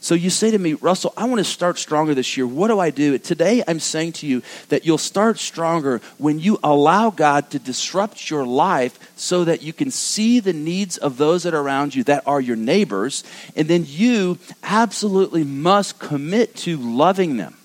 So 0.00 0.14
you 0.14 0.30
say 0.30 0.50
to 0.50 0.58
me, 0.58 0.74
Russell, 0.74 1.12
I 1.16 1.24
want 1.24 1.38
to 1.38 1.44
start 1.44 1.78
stronger 1.78 2.14
this 2.14 2.36
year. 2.36 2.46
What 2.46 2.68
do 2.68 2.78
I 2.78 2.90
do? 2.90 3.18
Today, 3.18 3.62
I'm 3.66 3.80
saying 3.80 4.12
to 4.12 4.26
you 4.26 4.42
that 4.68 4.86
you'll 4.86 4.98
start 4.98 5.38
stronger 5.38 6.00
when 6.18 6.38
you 6.38 6.58
allow 6.62 7.10
God 7.10 7.50
to 7.50 7.58
disrupt 7.58 8.30
your 8.30 8.46
life 8.46 8.98
so 9.16 9.44
that 9.44 9.62
you 9.62 9.72
can 9.72 9.90
see 9.90 10.40
the 10.40 10.52
needs 10.52 10.98
of 10.98 11.16
those 11.16 11.42
that 11.42 11.54
are 11.54 11.60
around 11.60 11.94
you 11.94 12.04
that 12.04 12.22
are 12.26 12.40
your 12.40 12.56
neighbors. 12.56 13.24
And 13.56 13.66
then 13.66 13.84
you 13.86 14.38
absolutely 14.62 15.44
must 15.44 15.98
commit 15.98 16.54
to 16.56 16.76
loving 16.76 17.36
them 17.36 17.56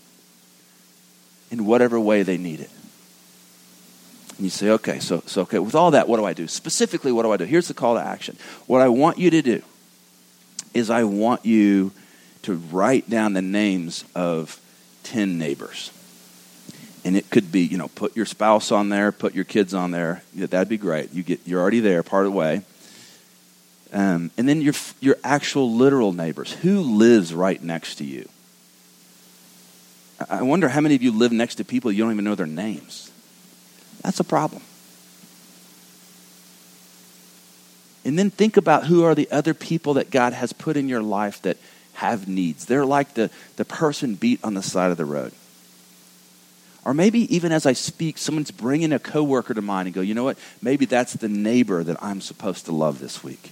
in 1.52 1.66
whatever 1.66 2.00
way 2.00 2.24
they 2.24 2.38
need 2.38 2.60
it. 2.60 2.70
And 4.38 4.46
you 4.46 4.50
say, 4.50 4.72
okay, 4.72 5.00
so, 5.00 5.22
so 5.28 5.44
okay, 5.44 5.60
with 5.60 5.76
all 5.76 5.92
that, 5.92 6.08
what 6.08 6.18
do 6.18 6.26
I 6.26 6.34
do? 6.34 6.48
Specifically, 6.48 7.12
what 7.12 7.22
do 7.22 7.32
I 7.32 7.38
do? 7.38 7.46
Here's 7.46 7.68
the 7.68 7.76
call 7.76 7.94
to 7.94 8.02
action. 8.02 8.38
What 8.66 8.82
I 8.82 8.88
want 8.88 9.20
you 9.20 9.30
to 9.30 9.42
do 9.44 9.62
is 10.74 10.90
I 10.90 11.04
want 11.04 11.46
you 11.46 11.92
to 12.44 12.56
write 12.56 13.10
down 13.10 13.34
the 13.34 13.42
names 13.42 14.06
of 14.16 14.60
10 15.04 15.38
neighbors. 15.38 15.92
And 17.06 17.18
it 17.18 17.30
could 17.30 17.52
be, 17.52 17.62
you 17.62 17.78
know, 17.78 17.90
put 17.90 18.16
your 18.16 18.26
spouse 18.26 18.72
on 18.72 18.90
there, 18.90 19.12
put 19.12 19.34
your 19.34 19.44
kids 19.44 19.74
on 19.74 19.92
there. 19.92 20.24
That'd 20.36 20.70
be 20.70 20.78
great. 20.78 21.12
You 21.12 21.24
get, 21.24 21.42
you're 21.46 21.60
already 21.60 21.82
there, 21.82 22.02
part 22.04 22.26
of 22.26 22.32
the 22.32 22.38
way. 22.38 22.62
Um, 23.92 24.32
and 24.38 24.48
then 24.48 24.62
your, 24.62 24.74
your 25.02 25.18
actual 25.24 25.76
literal 25.76 26.14
neighbors. 26.14 26.54
Who 26.54 26.82
lives 26.82 27.34
right 27.34 27.62
next 27.62 27.96
to 27.96 28.06
you? 28.06 28.28
I 30.30 30.42
wonder 30.42 30.70
how 30.70 30.82
many 30.82 30.96
of 30.96 31.04
you 31.04 31.12
live 31.12 31.32
next 31.32 31.56
to 31.56 31.66
people 31.66 31.92
you 31.92 32.04
don't 32.04 32.14
even 32.14 32.24
know 32.24 32.36
their 32.36 32.48
names. 32.48 33.12
That's 34.02 34.20
a 34.20 34.24
problem. 34.24 34.62
And 38.06 38.20
then 38.20 38.30
think 38.30 38.58
about 38.58 38.88
who 38.88 39.04
are 39.04 39.16
the 39.16 39.30
other 39.32 39.54
people 39.54 39.96
that 39.96 40.12
God 40.12 40.34
has 40.34 40.54
put 40.54 40.76
in 40.76 40.90
your 40.90 41.02
life 41.02 41.42
that 41.44 41.58
have 41.94 42.28
needs. 42.28 42.66
They're 42.66 42.86
like 42.86 43.14
the, 43.14 43.30
the 43.56 43.66
person 43.66 44.16
beat 44.16 44.44
on 44.44 44.54
the 44.54 44.64
side 44.64 44.92
of 44.92 44.98
the 44.98 45.06
road. 45.06 45.32
Or 46.86 46.94
maybe 46.94 47.34
even 47.34 47.52
as 47.52 47.66
I 47.66 47.74
speak, 47.74 48.18
someone's 48.18 48.52
bringing 48.52 48.92
a 48.92 49.00
coworker 49.00 49.54
to 49.54 49.62
mind 49.62 49.88
and 49.88 49.96
go, 49.96 50.02
you 50.02 50.14
know 50.14 50.26
what? 50.26 50.38
Maybe 50.62 50.86
that's 50.86 51.14
the 51.14 51.30
neighbor 51.30 51.84
that 51.84 52.02
I'm 52.04 52.20
supposed 52.20 52.66
to 52.66 52.74
love 52.74 53.00
this 53.00 53.24
week. 53.24 53.52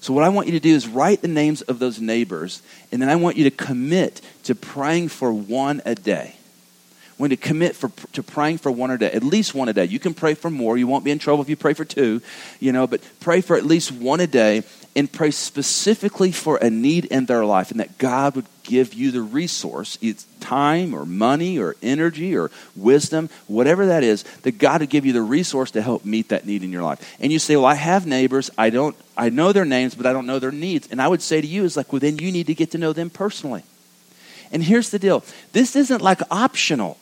So, 0.00 0.12
what 0.12 0.22
I 0.22 0.28
want 0.28 0.46
you 0.46 0.52
to 0.52 0.60
do 0.60 0.74
is 0.74 0.86
write 0.86 1.22
the 1.22 1.28
names 1.28 1.62
of 1.62 1.78
those 1.78 1.98
neighbors, 1.98 2.60
and 2.92 3.00
then 3.00 3.08
I 3.08 3.16
want 3.16 3.38
you 3.38 3.44
to 3.44 3.50
commit 3.50 4.20
to 4.42 4.54
praying 4.54 5.08
for 5.08 5.32
one 5.32 5.80
a 5.86 5.94
day. 5.94 6.36
When 7.16 7.30
to 7.30 7.36
commit 7.36 7.74
for, 7.74 7.90
to 8.12 8.22
praying 8.22 8.58
for 8.58 8.70
one 8.70 8.90
a 8.90 8.98
day, 8.98 9.10
at 9.12 9.22
least 9.22 9.54
one 9.54 9.68
a 9.68 9.72
day. 9.72 9.86
You 9.86 9.98
can 9.98 10.12
pray 10.12 10.34
for 10.34 10.50
more. 10.50 10.76
You 10.76 10.86
won't 10.86 11.04
be 11.04 11.10
in 11.10 11.18
trouble 11.18 11.42
if 11.42 11.48
you 11.48 11.56
pray 11.56 11.72
for 11.72 11.86
two, 11.86 12.20
you 12.60 12.70
know, 12.70 12.86
but 12.86 13.00
pray 13.20 13.40
for 13.40 13.56
at 13.56 13.64
least 13.64 13.92
one 13.92 14.20
a 14.20 14.26
day 14.26 14.62
and 14.96 15.10
pray 15.10 15.30
specifically 15.30 16.30
for 16.30 16.56
a 16.58 16.70
need 16.70 17.06
in 17.06 17.26
their 17.26 17.44
life 17.44 17.70
and 17.70 17.80
that 17.80 17.98
God 17.98 18.36
would 18.36 18.46
give 18.62 18.94
you 18.94 19.10
the 19.10 19.22
resource, 19.22 19.98
it's 20.00 20.24
time 20.40 20.94
or 20.94 21.04
money 21.04 21.58
or 21.58 21.76
energy 21.82 22.36
or 22.36 22.50
wisdom, 22.76 23.28
whatever 23.46 23.86
that 23.86 24.04
is, 24.04 24.22
that 24.42 24.58
God 24.58 24.80
would 24.80 24.90
give 24.90 25.04
you 25.04 25.12
the 25.12 25.22
resource 25.22 25.72
to 25.72 25.82
help 25.82 26.04
meet 26.04 26.28
that 26.28 26.46
need 26.46 26.62
in 26.62 26.72
your 26.72 26.82
life. 26.82 27.16
And 27.20 27.32
you 27.32 27.38
say, 27.38 27.56
Well, 27.56 27.66
I 27.66 27.74
have 27.74 28.06
neighbors, 28.06 28.50
I 28.56 28.70
don't 28.70 28.96
I 29.16 29.28
know 29.28 29.52
their 29.52 29.64
names, 29.64 29.94
but 29.94 30.06
I 30.06 30.12
don't 30.12 30.26
know 30.26 30.38
their 30.38 30.52
needs. 30.52 30.88
And 30.90 31.00
I 31.00 31.08
would 31.08 31.22
say 31.22 31.40
to 31.40 31.46
you, 31.46 31.64
is 31.64 31.76
like, 31.76 31.92
well, 31.92 32.00
then 32.00 32.18
you 32.18 32.32
need 32.32 32.46
to 32.48 32.54
get 32.54 32.72
to 32.72 32.78
know 32.78 32.92
them 32.92 33.10
personally. 33.10 33.62
And 34.50 34.62
here's 34.62 34.90
the 34.90 34.98
deal. 34.98 35.24
This 35.52 35.76
isn't 35.76 36.02
like 36.02 36.20
optional. 36.30 36.98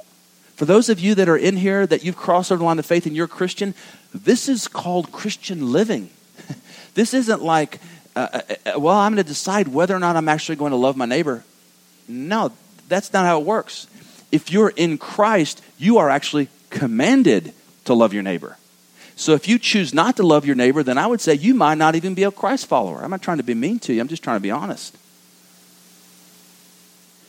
For 0.56 0.64
those 0.64 0.88
of 0.88 1.00
you 1.00 1.14
that 1.14 1.28
are 1.28 1.36
in 1.36 1.56
here 1.56 1.86
that 1.86 2.04
you've 2.04 2.16
crossed 2.16 2.52
over 2.52 2.58
the 2.58 2.64
line 2.64 2.78
of 2.78 2.86
faith 2.86 3.06
and 3.06 3.16
you're 3.16 3.24
a 3.24 3.28
Christian, 3.28 3.74
this 4.14 4.48
is 4.48 4.68
called 4.68 5.10
Christian 5.10 5.72
living. 5.72 6.10
This 6.94 7.14
isn't 7.14 7.42
like, 7.42 7.80
uh, 8.14 8.28
uh, 8.32 8.40
uh 8.74 8.80
well, 8.80 8.96
I'm 8.96 9.14
going 9.14 9.24
to 9.24 9.28
decide 9.28 9.68
whether 9.68 9.94
or 9.94 9.98
not 9.98 10.16
I'm 10.16 10.28
actually 10.28 10.56
going 10.56 10.72
to 10.72 10.76
love 10.76 10.96
my 10.96 11.06
neighbor. 11.06 11.44
No, 12.08 12.52
that's 12.88 13.12
not 13.12 13.24
how 13.24 13.40
it 13.40 13.46
works. 13.46 13.86
If 14.30 14.50
you're 14.50 14.70
in 14.70 14.98
Christ, 14.98 15.62
you 15.78 15.98
are 15.98 16.10
actually 16.10 16.48
commanded 16.70 17.52
to 17.84 17.94
love 17.94 18.12
your 18.12 18.22
neighbor. 18.22 18.56
So 19.14 19.34
if 19.34 19.46
you 19.46 19.58
choose 19.58 19.92
not 19.92 20.16
to 20.16 20.22
love 20.22 20.46
your 20.46 20.56
neighbor, 20.56 20.82
then 20.82 20.98
I 20.98 21.06
would 21.06 21.20
say 21.20 21.34
you 21.34 21.54
might 21.54 21.76
not 21.76 21.94
even 21.94 22.14
be 22.14 22.22
a 22.24 22.30
Christ 22.30 22.66
follower. 22.66 23.02
I'm 23.02 23.10
not 23.10 23.22
trying 23.22 23.36
to 23.36 23.42
be 23.42 23.54
mean 23.54 23.78
to 23.80 23.92
you, 23.92 24.00
I'm 24.00 24.08
just 24.08 24.22
trying 24.22 24.36
to 24.36 24.42
be 24.42 24.50
honest. 24.50 24.96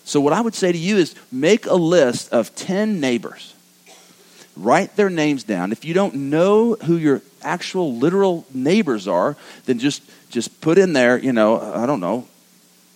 So, 0.06 0.20
what 0.20 0.34
I 0.34 0.42
would 0.42 0.56
say 0.56 0.72
to 0.72 0.78
you 0.78 0.98
is 0.98 1.16
make 1.32 1.66
a 1.66 1.76
list 1.76 2.32
of 2.34 2.54
10 2.56 3.00
neighbors. 3.00 3.54
Write 4.56 4.96
their 4.96 5.10
names 5.10 5.44
down. 5.44 5.72
If 5.72 5.86
you 5.86 5.94
don't 5.94 6.14
know 6.14 6.76
who 6.76 6.98
your 6.98 7.22
actual 7.44 7.96
literal 7.96 8.46
neighbors 8.54 9.08
are, 9.08 9.36
then 9.66 9.80
just 9.80 10.02
just 10.30 10.62
put 10.62 10.78
in 10.78 10.94
there, 10.94 11.18
you 11.18 11.32
know, 11.32 11.60
I 11.60 11.86
don't 11.86 12.00
know, 12.00 12.28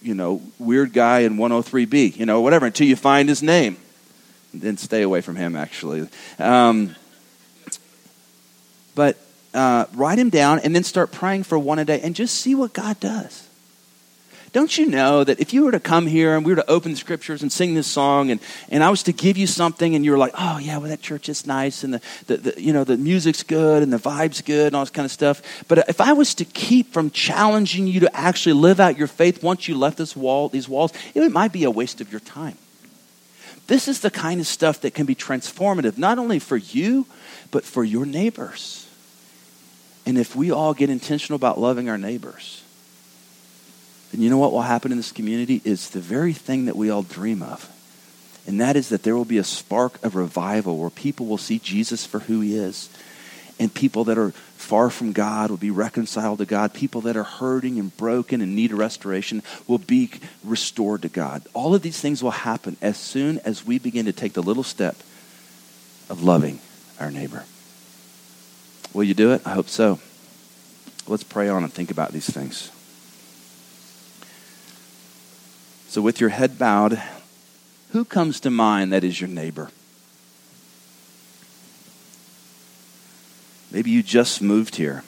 you 0.01 0.15
know, 0.15 0.41
weird 0.57 0.93
guy 0.93 1.19
in 1.19 1.37
103B, 1.37 2.17
you 2.17 2.25
know, 2.25 2.41
whatever, 2.41 2.65
until 2.65 2.87
you 2.87 2.95
find 2.95 3.29
his 3.29 3.43
name. 3.43 3.77
And 4.53 4.61
then 4.61 4.77
stay 4.77 5.03
away 5.03 5.21
from 5.21 5.35
him, 5.35 5.55
actually. 5.55 6.07
Um, 6.39 6.95
but 8.95 9.17
uh, 9.53 9.85
write 9.93 10.17
him 10.17 10.29
down 10.29 10.59
and 10.59 10.75
then 10.75 10.83
start 10.83 11.11
praying 11.11 11.43
for 11.43 11.59
one 11.59 11.77
a 11.79 11.85
day 11.85 12.01
and 12.01 12.15
just 12.15 12.35
see 12.35 12.55
what 12.55 12.73
God 12.73 12.99
does. 12.99 13.47
Don't 14.57 14.75
you 14.75 14.87
know 14.87 15.23
that 15.23 15.39
if 15.39 15.53
you 15.53 15.65
were 15.65 15.71
to 15.71 15.79
come 15.79 16.07
here 16.07 16.35
and 16.35 16.43
we 16.43 16.51
were 16.51 16.55
to 16.55 16.67
open 16.67 16.89
the 16.89 16.97
scriptures 16.97 17.43
and 17.43 17.51
sing 17.51 17.75
this 17.75 17.85
song 17.85 18.31
and, 18.31 18.39
and 18.69 18.83
I 18.83 18.89
was 18.89 19.03
to 19.03 19.13
give 19.13 19.37
you 19.37 19.45
something 19.45 19.93
and 19.93 20.03
you 20.03 20.09
were 20.09 20.17
like, 20.17 20.33
oh, 20.35 20.57
yeah, 20.57 20.79
well, 20.79 20.89
that 20.89 20.99
church 20.99 21.29
is 21.29 21.45
nice 21.45 21.83
and 21.83 21.93
the, 21.93 22.01
the, 22.25 22.37
the, 22.37 22.59
you 22.59 22.73
know, 22.73 22.83
the 22.83 22.97
music's 22.97 23.43
good 23.43 23.83
and 23.83 23.93
the 23.93 23.99
vibe's 23.99 24.41
good 24.41 24.65
and 24.65 24.75
all 24.75 24.81
this 24.81 24.89
kind 24.89 25.05
of 25.05 25.11
stuff. 25.11 25.43
But 25.67 25.87
if 25.87 26.01
I 26.01 26.13
was 26.13 26.33
to 26.33 26.43
keep 26.43 26.91
from 26.91 27.11
challenging 27.11 27.85
you 27.85 27.99
to 27.99 28.15
actually 28.17 28.53
live 28.53 28.79
out 28.79 28.97
your 28.97 29.05
faith 29.05 29.43
once 29.43 29.67
you 29.67 29.77
left 29.77 29.99
this 29.99 30.15
wall, 30.15 30.49
these 30.49 30.67
walls, 30.67 30.91
it 31.13 31.31
might 31.31 31.51
be 31.51 31.63
a 31.63 31.69
waste 31.69 32.01
of 32.01 32.11
your 32.11 32.21
time. 32.21 32.57
This 33.67 33.87
is 33.87 33.99
the 33.99 34.09
kind 34.09 34.41
of 34.41 34.47
stuff 34.47 34.81
that 34.81 34.95
can 34.95 35.05
be 35.05 35.13
transformative, 35.13 35.99
not 35.99 36.17
only 36.17 36.39
for 36.39 36.57
you, 36.57 37.05
but 37.51 37.63
for 37.63 37.83
your 37.83 38.07
neighbors. 38.07 38.89
And 40.07 40.17
if 40.17 40.35
we 40.35 40.49
all 40.49 40.73
get 40.73 40.89
intentional 40.89 41.35
about 41.35 41.59
loving 41.59 41.89
our 41.89 41.97
neighbors, 41.99 42.63
then 44.11 44.21
you 44.21 44.29
know 44.29 44.37
what 44.37 44.51
will 44.51 44.61
happen 44.61 44.91
in 44.91 44.97
this 44.97 45.11
community 45.11 45.61
is 45.65 45.89
the 45.89 45.99
very 45.99 46.33
thing 46.33 46.65
that 46.65 46.75
we 46.75 46.89
all 46.89 47.03
dream 47.03 47.41
of. 47.41 47.69
And 48.45 48.61
that 48.61 48.77
is 48.77 48.89
that 48.89 49.03
there 49.03 49.15
will 49.15 49.25
be 49.25 49.37
a 49.37 49.43
spark 49.43 50.03
of 50.03 50.15
revival 50.15 50.77
where 50.77 50.89
people 50.89 51.25
will 51.25 51.37
see 51.37 51.59
Jesus 51.59 52.05
for 52.05 52.19
who 52.19 52.39
he 52.39 52.55
is. 52.55 52.89
And 53.59 53.73
people 53.73 54.05
that 54.05 54.17
are 54.17 54.31
far 54.55 54.89
from 54.89 55.11
God 55.11 55.49
will 55.49 55.57
be 55.57 55.71
reconciled 55.71 56.37
to 56.37 56.45
God. 56.45 56.73
People 56.73 57.01
that 57.01 57.17
are 57.17 57.23
hurting 57.23 57.79
and 57.79 57.95
broken 57.97 58.39
and 58.39 58.55
need 58.55 58.71
restoration 58.71 59.43
will 59.67 59.79
be 59.79 60.11
restored 60.43 61.01
to 61.01 61.09
God. 61.09 61.43
All 61.53 61.75
of 61.75 61.81
these 61.81 61.99
things 61.99 62.23
will 62.23 62.31
happen 62.31 62.77
as 62.81 62.97
soon 62.97 63.39
as 63.39 63.65
we 63.65 63.79
begin 63.79 64.05
to 64.05 64.13
take 64.13 64.33
the 64.33 64.43
little 64.43 64.63
step 64.63 64.95
of 66.09 66.23
loving 66.23 66.59
our 66.99 67.11
neighbor. 67.11 67.43
Will 68.93 69.03
you 69.03 69.13
do 69.13 69.33
it? 69.33 69.41
I 69.45 69.49
hope 69.49 69.67
so. 69.67 69.99
Let's 71.07 71.23
pray 71.23 71.49
on 71.49 71.63
and 71.63 71.73
think 71.73 71.91
about 71.91 72.11
these 72.11 72.29
things. 72.29 72.71
So, 75.89 76.01
with 76.01 76.19
your 76.19 76.29
head 76.29 76.59
bowed, 76.59 77.01
who 77.91 78.03
comes 78.03 78.39
to 78.41 78.49
mind 78.49 78.91
that 78.91 79.03
is 79.03 79.21
your 79.21 79.29
neighbor? 79.29 79.69
Maybe 83.71 83.91
you 83.91 84.03
just 84.03 84.41
moved 84.41 84.75
here. 84.75 85.03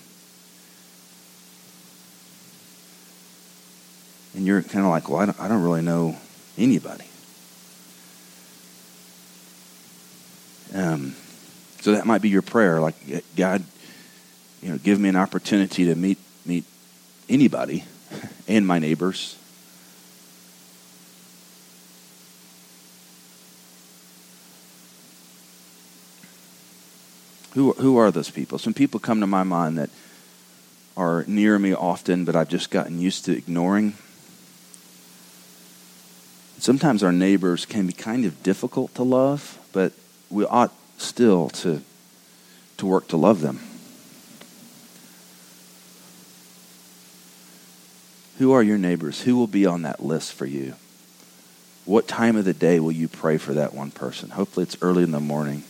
And 4.35 4.45
you're 4.45 4.61
kind 4.61 4.85
of 4.85 4.91
like, 4.91 5.09
well, 5.09 5.19
I 5.19 5.25
don't, 5.25 5.39
I 5.39 5.47
don't 5.47 5.63
really 5.63 5.81
know 5.81 6.17
anybody. 6.57 7.05
Um, 10.73 11.15
so 11.81 11.93
that 11.93 12.05
might 12.05 12.21
be 12.21 12.29
your 12.29 12.41
prayer, 12.41 12.79
like 12.79 12.95
God, 13.35 13.63
you 14.61 14.69
know, 14.69 14.77
give 14.77 14.99
me 14.99 15.09
an 15.09 15.15
opportunity 15.15 15.85
to 15.85 15.95
meet 15.95 16.19
meet 16.45 16.65
anybody 17.27 17.83
and 18.47 18.67
my 18.67 18.79
neighbors. 18.79 19.38
Who, 27.53 27.73
who 27.73 27.97
are 27.97 28.11
those 28.11 28.29
people? 28.29 28.59
Some 28.59 28.73
people 28.73 28.99
come 28.99 29.21
to 29.21 29.27
my 29.27 29.43
mind 29.43 29.77
that 29.77 29.89
are 30.95 31.23
near 31.27 31.57
me 31.57 31.73
often, 31.73 32.25
but 32.25 32.35
I've 32.35 32.49
just 32.49 32.69
gotten 32.69 32.99
used 32.99 33.25
to 33.25 33.35
ignoring. 33.35 33.93
Sometimes 36.59 37.03
our 37.03 37.11
neighbors 37.11 37.65
can 37.65 37.87
be 37.87 37.93
kind 37.93 38.25
of 38.25 38.43
difficult 38.43 38.93
to 38.95 39.03
love, 39.03 39.57
but 39.71 39.93
we 40.29 40.45
ought 40.45 40.73
still 40.97 41.49
to, 41.49 41.81
to 42.77 42.85
work 42.85 43.07
to 43.07 43.17
love 43.17 43.41
them. 43.41 43.59
Who 48.39 48.51
are 48.51 48.63
your 48.63 48.77
neighbors? 48.77 49.21
Who 49.21 49.35
will 49.37 49.47
be 49.47 49.65
on 49.65 49.81
that 49.81 50.03
list 50.03 50.33
for 50.33 50.45
you? 50.45 50.75
What 51.85 52.07
time 52.07 52.35
of 52.35 52.45
the 52.45 52.53
day 52.53 52.79
will 52.79 52.91
you 52.91 53.07
pray 53.07 53.37
for 53.37 53.53
that 53.53 53.73
one 53.73 53.91
person? 53.91 54.29
Hopefully, 54.29 54.63
it's 54.63 54.77
early 54.81 55.03
in 55.03 55.11
the 55.11 55.19
morning. 55.19 55.63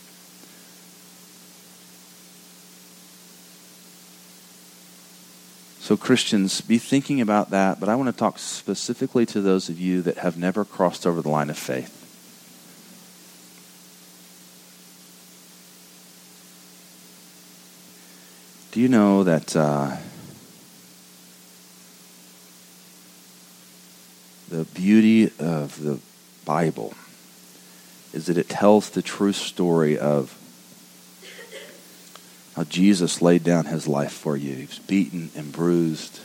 So, 5.90 5.96
Christians, 5.96 6.60
be 6.60 6.78
thinking 6.78 7.20
about 7.20 7.50
that, 7.50 7.80
but 7.80 7.88
I 7.88 7.96
want 7.96 8.08
to 8.10 8.16
talk 8.16 8.38
specifically 8.38 9.26
to 9.26 9.40
those 9.40 9.68
of 9.68 9.80
you 9.80 10.02
that 10.02 10.18
have 10.18 10.38
never 10.38 10.64
crossed 10.64 11.04
over 11.04 11.20
the 11.20 11.28
line 11.28 11.50
of 11.50 11.58
faith. 11.58 11.96
Do 18.70 18.80
you 18.80 18.86
know 18.86 19.24
that 19.24 19.56
uh, 19.56 19.96
the 24.48 24.66
beauty 24.66 25.32
of 25.40 25.82
the 25.82 25.98
Bible 26.44 26.94
is 28.12 28.26
that 28.26 28.38
it 28.38 28.48
tells 28.48 28.90
the 28.90 29.02
true 29.02 29.32
story 29.32 29.98
of 29.98 30.38
how 32.60 32.64
Jesus 32.64 33.22
laid 33.22 33.42
down 33.42 33.64
his 33.64 33.88
life 33.88 34.12
for 34.12 34.36
you. 34.36 34.54
He 34.54 34.66
was 34.66 34.78
beaten 34.80 35.30
and 35.34 35.50
bruised. 35.50 36.20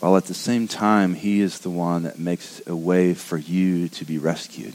While 0.00 0.18
at 0.18 0.26
the 0.26 0.34
same 0.34 0.68
time, 0.68 1.14
he 1.14 1.40
is 1.40 1.60
the 1.60 1.70
one 1.70 2.02
that 2.02 2.18
makes 2.18 2.60
a 2.66 2.76
way 2.76 3.14
for 3.14 3.38
you 3.38 3.88
to 3.88 4.04
be 4.04 4.18
rescued. 4.18 4.74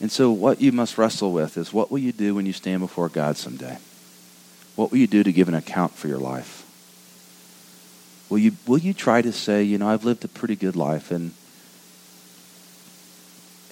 And 0.00 0.10
so, 0.10 0.30
what 0.30 0.62
you 0.62 0.72
must 0.72 0.96
wrestle 0.96 1.30
with 1.30 1.58
is 1.58 1.74
what 1.74 1.90
will 1.90 1.98
you 1.98 2.12
do 2.12 2.34
when 2.34 2.46
you 2.46 2.54
stand 2.54 2.80
before 2.80 3.10
God 3.10 3.36
someday? 3.36 3.76
What 4.76 4.92
will 4.92 4.98
you 4.98 5.06
do 5.06 5.22
to 5.22 5.30
give 5.30 5.46
an 5.46 5.54
account 5.54 5.92
for 5.92 6.08
your 6.08 6.16
life? 6.16 6.64
Will 8.30 8.38
you, 8.38 8.52
will 8.66 8.78
you 8.78 8.94
try 8.94 9.20
to 9.20 9.30
say, 9.30 9.62
you 9.62 9.76
know, 9.76 9.90
I've 9.90 10.06
lived 10.06 10.24
a 10.24 10.28
pretty 10.28 10.56
good 10.56 10.74
life, 10.74 11.10
and 11.10 11.34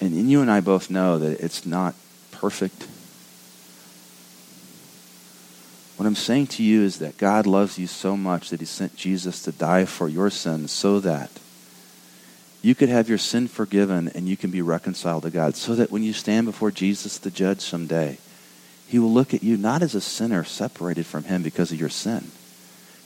and, 0.01 0.13
and 0.13 0.29
you 0.29 0.41
and 0.41 0.51
I 0.51 0.59
both 0.59 0.89
know 0.89 1.19
that 1.19 1.39
it's 1.39 1.65
not 1.65 1.95
perfect. 2.31 2.87
What 5.95 6.07
I'm 6.07 6.15
saying 6.15 6.47
to 6.47 6.63
you 6.63 6.81
is 6.81 6.97
that 6.97 7.19
God 7.19 7.45
loves 7.45 7.77
you 7.77 7.85
so 7.85 8.17
much 8.17 8.49
that 8.49 8.59
he 8.59 8.65
sent 8.65 8.95
Jesus 8.95 9.43
to 9.43 9.51
die 9.51 9.85
for 9.85 10.09
your 10.09 10.31
sins 10.31 10.71
so 10.71 10.99
that 10.99 11.29
you 12.63 12.73
could 12.73 12.89
have 12.89 13.07
your 13.07 13.19
sin 13.19 13.47
forgiven 13.47 14.09
and 14.09 14.27
you 14.27 14.35
can 14.35 14.49
be 14.49 14.63
reconciled 14.63 15.23
to 15.23 15.29
God. 15.29 15.55
So 15.55 15.75
that 15.75 15.91
when 15.91 16.01
you 16.01 16.13
stand 16.13 16.47
before 16.47 16.71
Jesus 16.71 17.19
the 17.19 17.29
judge 17.29 17.61
someday, 17.61 18.17
he 18.87 18.97
will 18.97 19.13
look 19.13 19.33
at 19.35 19.43
you 19.43 19.57
not 19.57 19.83
as 19.83 19.93
a 19.93 20.01
sinner 20.01 20.43
separated 20.43 21.05
from 21.05 21.25
him 21.25 21.43
because 21.43 21.71
of 21.71 21.79
your 21.79 21.89
sin. 21.89 22.31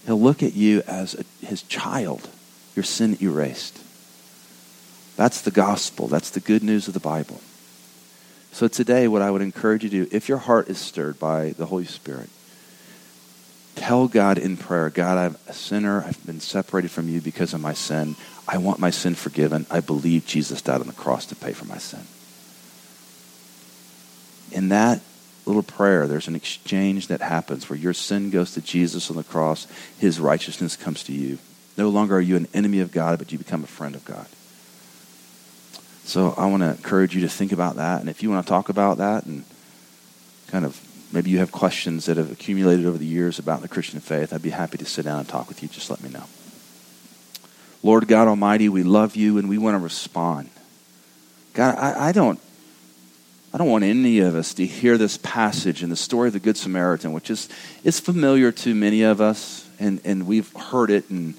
He'll 0.05 0.21
look 0.21 0.41
at 0.41 0.53
you 0.53 0.81
as 0.87 1.15
a, 1.15 1.45
his 1.45 1.63
child, 1.63 2.29
your 2.75 2.83
sin 2.83 3.17
erased. 3.21 3.79
That's 5.15 5.41
the 5.41 5.51
gospel. 5.51 6.07
That's 6.07 6.29
the 6.29 6.39
good 6.39 6.63
news 6.63 6.87
of 6.87 6.93
the 6.93 6.99
Bible. 6.99 7.41
So 8.51 8.67
today, 8.67 9.07
what 9.07 9.21
I 9.21 9.31
would 9.31 9.41
encourage 9.41 9.83
you 9.83 9.89
to 9.89 10.05
do, 10.05 10.15
if 10.15 10.29
your 10.29 10.37
heart 10.37 10.69
is 10.69 10.77
stirred 10.77 11.19
by 11.19 11.49
the 11.51 11.65
Holy 11.65 11.85
Spirit, 11.85 12.29
tell 13.75 14.07
God 14.07 14.37
in 14.37 14.55
prayer, 14.55 14.89
God, 14.89 15.17
I'm 15.17 15.37
a 15.47 15.53
sinner. 15.53 16.03
I've 16.05 16.25
been 16.25 16.39
separated 16.39 16.91
from 16.91 17.09
you 17.09 17.21
because 17.21 17.53
of 17.53 17.59
my 17.61 17.73
sin. 17.73 18.15
I 18.47 18.57
want 18.57 18.79
my 18.79 18.91
sin 18.91 19.15
forgiven. 19.15 19.65
I 19.69 19.81
believe 19.81 20.25
Jesus 20.25 20.61
died 20.61 20.81
on 20.81 20.87
the 20.87 20.93
cross 20.93 21.25
to 21.27 21.35
pay 21.35 21.53
for 21.53 21.65
my 21.65 21.77
sin. 21.77 22.01
In 24.51 24.69
that 24.69 25.01
little 25.45 25.63
prayer, 25.63 26.07
there's 26.07 26.27
an 26.27 26.35
exchange 26.35 27.07
that 27.07 27.21
happens 27.21 27.69
where 27.69 27.77
your 27.77 27.93
sin 27.93 28.29
goes 28.29 28.53
to 28.53 28.61
Jesus 28.61 29.09
on 29.09 29.17
the 29.17 29.23
cross, 29.23 29.67
his 29.99 30.19
righteousness 30.19 30.75
comes 30.75 31.03
to 31.03 31.13
you. 31.13 31.37
No 31.77 31.89
longer 31.89 32.15
are 32.15 32.21
you 32.21 32.37
an 32.37 32.47
enemy 32.53 32.79
of 32.79 32.91
God, 32.91 33.19
but 33.19 33.31
you 33.31 33.37
become 33.37 33.63
a 33.63 33.67
friend 33.67 33.95
of 33.95 34.05
God. 34.05 34.27
So 36.05 36.35
I 36.37 36.45
want 36.45 36.61
to 36.61 36.69
encourage 36.69 37.15
you 37.15 37.21
to 37.21 37.29
think 37.29 37.51
about 37.51 37.77
that. 37.77 37.99
And 37.99 38.09
if 38.09 38.21
you 38.21 38.29
want 38.29 38.45
to 38.45 38.49
talk 38.49 38.69
about 38.69 38.99
that 38.99 39.25
and 39.25 39.43
kind 40.47 40.63
of 40.63 40.79
maybe 41.11 41.31
you 41.31 41.39
have 41.39 41.51
questions 41.51 42.05
that 42.05 42.17
have 42.17 42.31
accumulated 42.31 42.85
over 42.85 42.97
the 42.97 43.05
years 43.05 43.39
about 43.39 43.61
the 43.61 43.67
Christian 43.67 43.99
faith, 43.99 44.31
I'd 44.31 44.43
be 44.43 44.51
happy 44.51 44.77
to 44.77 44.85
sit 44.85 45.05
down 45.05 45.19
and 45.19 45.27
talk 45.27 45.47
with 45.47 45.63
you. 45.63 45.67
Just 45.67 45.89
let 45.89 46.03
me 46.03 46.09
know. 46.09 46.25
Lord 47.81 48.07
God 48.07 48.27
Almighty, 48.27 48.69
we 48.69 48.83
love 48.83 49.15
you 49.15 49.39
and 49.39 49.49
we 49.49 49.57
want 49.57 49.75
to 49.75 49.79
respond. 49.79 50.49
God, 51.53 51.75
I, 51.77 52.09
I 52.09 52.11
don't 52.11 52.39
I 53.55 53.57
don't 53.57 53.69
want 53.69 53.85
any 53.85 54.19
of 54.19 54.35
us 54.35 54.53
to 54.55 54.65
hear 54.65 54.97
this 54.97 55.17
passage 55.17 55.81
in 55.81 55.89
the 55.89 55.95
story 55.95 56.27
of 56.27 56.33
the 56.33 56.41
Good 56.41 56.57
Samaritan, 56.57 57.13
which 57.13 57.29
is, 57.29 57.47
is 57.85 58.01
familiar 58.01 58.51
to 58.51 58.75
many 58.75 59.03
of 59.03 59.21
us, 59.21 59.65
and, 59.79 60.01
and 60.03 60.27
we've 60.27 60.51
heard 60.51 60.89
it 60.89 61.09
and 61.09 61.35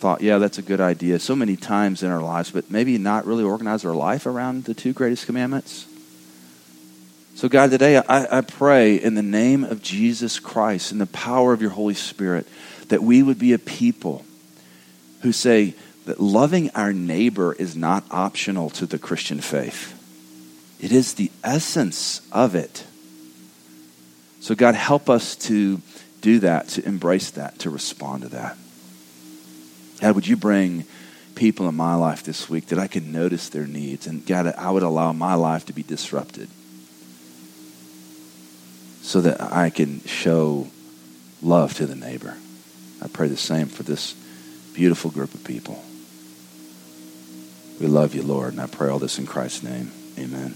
thought, 0.00 0.22
yeah, 0.22 0.38
that's 0.38 0.56
a 0.56 0.62
good 0.62 0.80
idea 0.80 1.18
so 1.18 1.36
many 1.36 1.56
times 1.56 2.02
in 2.02 2.10
our 2.10 2.22
lives, 2.22 2.50
but 2.50 2.70
maybe 2.70 2.96
not 2.96 3.26
really 3.26 3.44
organize 3.44 3.84
our 3.84 3.94
life 3.94 4.24
around 4.24 4.64
the 4.64 4.72
two 4.72 4.94
greatest 4.94 5.26
commandments. 5.26 5.86
So, 7.34 7.50
God, 7.50 7.70
today 7.70 7.98
I, 7.98 8.38
I 8.38 8.40
pray 8.40 8.96
in 8.96 9.14
the 9.14 9.22
name 9.22 9.62
of 9.62 9.82
Jesus 9.82 10.40
Christ, 10.40 10.90
in 10.90 10.96
the 10.96 11.06
power 11.06 11.52
of 11.52 11.60
your 11.60 11.70
Holy 11.70 11.92
Spirit, 11.92 12.48
that 12.88 13.02
we 13.02 13.22
would 13.22 13.38
be 13.38 13.52
a 13.52 13.58
people 13.58 14.24
who 15.20 15.32
say 15.32 15.74
that 16.06 16.18
loving 16.18 16.70
our 16.70 16.94
neighbor 16.94 17.52
is 17.52 17.76
not 17.76 18.02
optional 18.10 18.70
to 18.70 18.86
the 18.86 18.98
Christian 18.98 19.42
faith, 19.42 19.94
it 20.80 20.92
is 20.92 21.12
the 21.12 21.30
essence 21.44 22.22
of 22.32 22.54
it. 22.54 22.86
So, 24.40 24.54
God, 24.54 24.74
help 24.74 25.10
us 25.10 25.36
to 25.36 25.82
do 26.22 26.38
that, 26.38 26.68
to 26.68 26.86
embrace 26.86 27.32
that, 27.32 27.58
to 27.58 27.68
respond 27.68 28.22
to 28.22 28.28
that. 28.30 28.56
God, 30.00 30.14
would 30.14 30.26
you 30.26 30.36
bring 30.36 30.84
people 31.34 31.68
in 31.68 31.74
my 31.74 31.94
life 31.94 32.22
this 32.22 32.48
week 32.48 32.66
that 32.66 32.78
I 32.78 32.86
can 32.86 33.12
notice 33.12 33.48
their 33.48 33.66
needs? 33.66 34.06
And 34.06 34.24
God, 34.26 34.46
I 34.56 34.70
would 34.70 34.82
allow 34.82 35.12
my 35.12 35.34
life 35.34 35.66
to 35.66 35.72
be 35.72 35.82
disrupted 35.82 36.48
so 39.02 39.20
that 39.20 39.40
I 39.40 39.70
can 39.70 40.00
show 40.04 40.68
love 41.42 41.74
to 41.74 41.86
the 41.86 41.96
neighbor. 41.96 42.36
I 43.02 43.08
pray 43.08 43.28
the 43.28 43.36
same 43.36 43.66
for 43.66 43.82
this 43.82 44.14
beautiful 44.74 45.10
group 45.10 45.34
of 45.34 45.44
people. 45.44 45.82
We 47.80 47.86
love 47.86 48.14
you, 48.14 48.22
Lord, 48.22 48.52
and 48.52 48.60
I 48.60 48.66
pray 48.66 48.90
all 48.90 48.98
this 48.98 49.18
in 49.18 49.26
Christ's 49.26 49.62
name. 49.62 49.90
Amen. 50.18 50.54